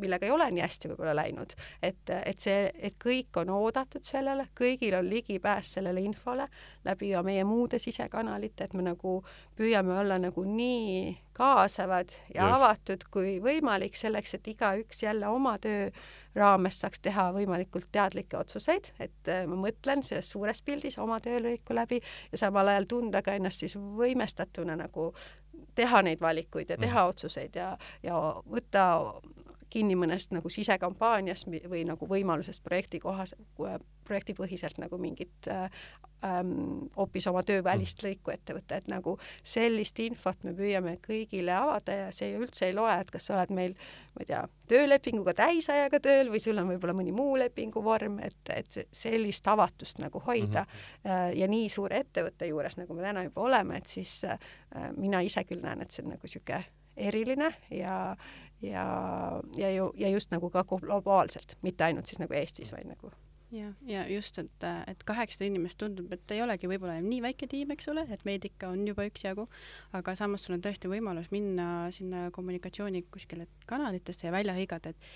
[0.00, 4.48] millega ei ole nii hästi võib-olla läinud, et, et see, et kõik on oodatud sellele,
[4.58, 6.48] kõigil on ligipääs sellele infole
[6.84, 9.20] läbi meie muude sisekanalite, et me nagu
[9.58, 12.56] püüame olla nagu nii kaasavad ja yes.
[12.56, 15.88] avatud kui võimalik selleks, et igaüks jälle oma töö
[16.36, 22.00] raames saaks teha võimalikult teadlikke otsuseid, et ma mõtlen selles suures pildis oma töölõiku läbi
[22.32, 25.10] ja samal ajal tunda ka ennast siis võimestatuna nagu
[25.74, 27.14] teha neid valikuid ja teha mm.
[27.14, 27.72] otsuseid ja,
[28.02, 28.84] ja võtta
[29.70, 33.34] kinni mõnest nagu sisekampaaniast või nagu võimalusest projekti kohas,
[34.06, 38.08] projektipõhiselt nagu mingit ähm, hoopis oma töövälist mm.
[38.08, 39.16] lõiku ette võtta, et nagu
[39.46, 43.54] sellist infot me püüame kõigile avada ja see üldse ei loe, et kas sa oled
[43.56, 43.76] meil,
[44.16, 48.80] ma ei tea, töölepinguga täisajaga tööl või sul on võib-olla mõni muu lepinguvorm, et, et
[48.96, 50.82] sellist avatust nagu hoida mm.
[51.04, 51.38] -hmm.
[51.38, 54.38] ja nii suure ettevõtte juures, nagu me täna juba oleme, et siis äh,
[54.96, 56.64] mina ise küll näen, et see on nagu niisugune
[57.00, 58.16] eriline ja,
[58.62, 58.84] ja,
[59.56, 63.12] ja ju, ja just nagu ka globaalselt, mitte ainult siis nagu Eestis, vaid nagu
[63.54, 67.72] jah, ja just, et, et kaheksasada inimest tundub, et ei olegi võib-olla nii väike tiim,
[67.74, 69.46] eks ole, et meid ikka on juba üksjagu,
[69.96, 75.10] aga samas sul on tõesti võimalus minna sinna kommunikatsiooni kuskile kanalitesse ja välja hõigata, et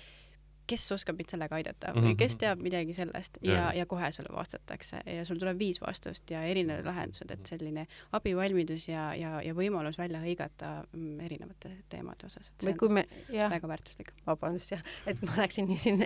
[0.67, 2.39] kes oskab mind sellega aidata või mhm, kes mhm.
[2.43, 5.01] teab midagi sellest ja, ja, ja kohe sulle vastatakse.
[5.09, 7.85] Ja sul tuleb viis vastust ja erinevad lahendused, et selline
[8.17, 13.51] abivalmidus ja, ja, ja võimalus välja hõigata mm, erinevate teemade osas, või kui me, jah,
[13.53, 14.13] väga väärtuslik.
[14.27, 16.05] vabandust jah, et ma läksin nii siin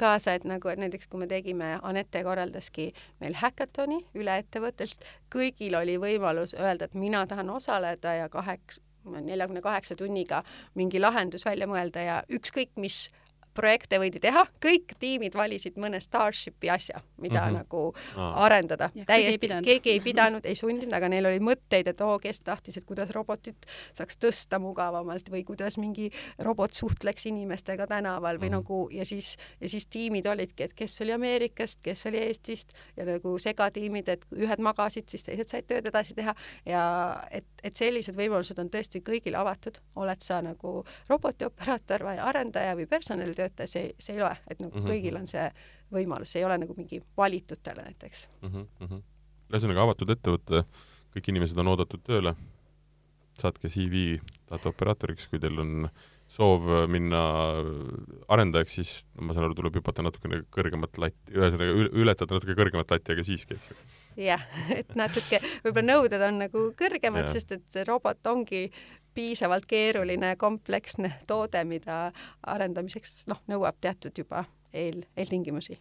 [0.00, 2.90] kaasa, et nagu, et näiteks kui me tegime, Anette korraldaski
[3.20, 9.60] meil häkatoni üle ettevõttest, kõigil oli võimalus öelda, et mina tahan osaleda ja kaheks, neljakümne
[9.60, 10.42] kaheksa tunniga
[10.78, 13.08] mingi lahendus välja mõelda ja ükskõik mis
[13.54, 17.58] projekte võidi teha, kõik tiimid valisid mõne Starshipi asja, mida mm -hmm.
[17.58, 18.44] nagu Aa.
[18.44, 18.90] arendada.
[19.06, 22.84] täiesti, keegi ei pidanud, ei sundinud, aga neil oli mõtteid, et oo, kes tahtis, et
[22.84, 28.56] kuidas robotit saaks tõsta mugavamalt või kuidas mingi robot suhtleks inimestega tänaval või mm -hmm.
[28.56, 33.04] nagu ja siis, ja siis tiimid olidki, et kes oli Ameerikast, kes oli Eestist ja
[33.04, 36.34] nagu segatiimid, et ühed magasid, siis teised said tööd edasi teha
[36.66, 36.84] ja
[37.30, 40.76] et, et sellised võimalused on tõesti kõigile avatud, oled sa nagu
[41.08, 44.90] robotioperaator või arendaja või personalitöötaja, töötaja, see, see ei loe, et nagu mm -hmm.
[44.90, 45.46] kõigil on see
[45.92, 48.66] võimalus, see ei ole nagu mingi valitutele näiteks mm.
[48.80, 49.02] -hmm.
[49.52, 50.64] ühesõnaga avatud ettevõte,
[51.14, 52.34] kõik inimesed on oodatud tööle,
[53.38, 54.18] saatke CV
[54.50, 55.88] dataoperaatoriks, kui teil on
[56.28, 57.20] soov minna
[58.28, 63.12] arendajaks, siis ma saan aru, tuleb hüpata natukene kõrgemat latti, ühesõnaga ületada natuke kõrgemat latti,
[63.12, 63.76] aga siiski, eks ju.
[64.16, 64.42] Jah,
[64.78, 68.66] et natuke võib-olla nõuded on nagu kõrgemad, sest et see robot ongi
[69.14, 72.08] piisavalt keeruline kompleksne toode, mida
[72.50, 75.78] arendamiseks noh, nõuab teatud juba eel, eeltingimusi.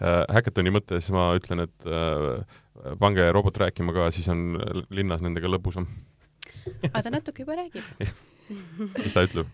[0.00, 0.24] Äh,.
[0.32, 4.60] Häkatoni mõttes ma ütlen, et äh, pange robot rääkima ka, siis on
[4.94, 5.88] linnas nendega lõbusam.
[6.92, 8.04] Aga ta natuke juba räägib
[9.02, 9.50] mis ta ütleb?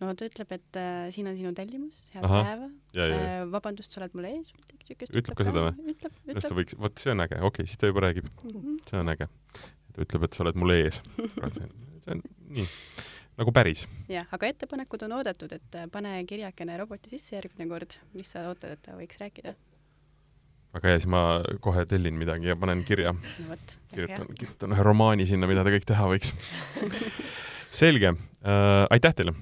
[0.00, 2.70] no ta ütleb, et äh, siin on sinu tellimus, head Aha, päeva.
[3.04, 4.52] Äh, vabandust, sa oled mul ees.
[4.88, 5.94] ütleb ka seda või?
[5.94, 6.42] ütleb, ütleb.
[6.46, 8.56] ta võiks, vot see on äge, okei okay,, siis ta juba räägib mm.
[8.56, 8.80] -hmm.
[8.90, 9.30] see on äge.
[9.92, 11.68] ta ütleb, et sa oled mul ees see
[12.14, 12.22] on
[12.56, 12.66] nii,
[13.38, 13.86] nagu päris.
[14.10, 18.48] jah, aga ettepanekud on oodatud, et äh, pane kirjakene roboti sisse järgmine kord, mis sa
[18.50, 19.54] ootad, et ta võiks rääkida?
[20.74, 21.22] väga hea, siis ma
[21.64, 23.58] kohe tellin midagi ja panen kirja no,.
[23.94, 26.34] kirjutan, kirjutan ühe romaani sinna, mida ta kõik teha võiks
[27.74, 28.14] selge.
[28.44, 29.36] Äh,, aitäh teile!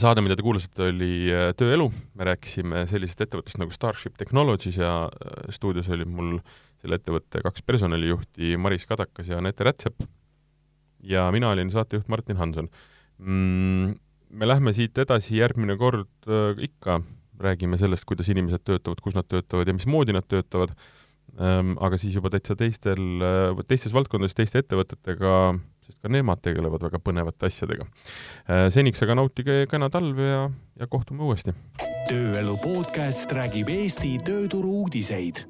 [0.00, 1.86] saade, mida te kuulasite, oli äh, Tööelu,
[2.18, 6.38] me rääkisime sellisest ettevõttest nagu Starship Technologies ja äh, stuudios oli mul
[6.82, 10.06] selle ettevõtte kaks personalijuhti, Maris Kadakas ja Anette Rätsep.
[11.04, 12.70] Ja mina olin saatejuht Martin Hanson.
[13.18, 13.94] Mm,.
[14.34, 15.36] me lähme siit edasi.
[15.38, 17.00] Järgmine kord äh, ikka,
[17.40, 20.74] räägime sellest, kuidas inimesed töötavad, kus nad töötavad ja mismoodi nad töötavad.
[21.34, 25.54] Ähm,, aga siis juba täitsa teistel äh,, teistes valdkondades, teiste ettevõtetega,
[25.86, 28.68] sest ka nemad tegelevad väga põnevate asjadega äh,.
[28.74, 30.44] seniks aga nautige kena talve ja,
[30.80, 31.54] ja kohtume uuesti.
[32.08, 35.44] tööelu podcast räägib Eesti tööturu uudiseid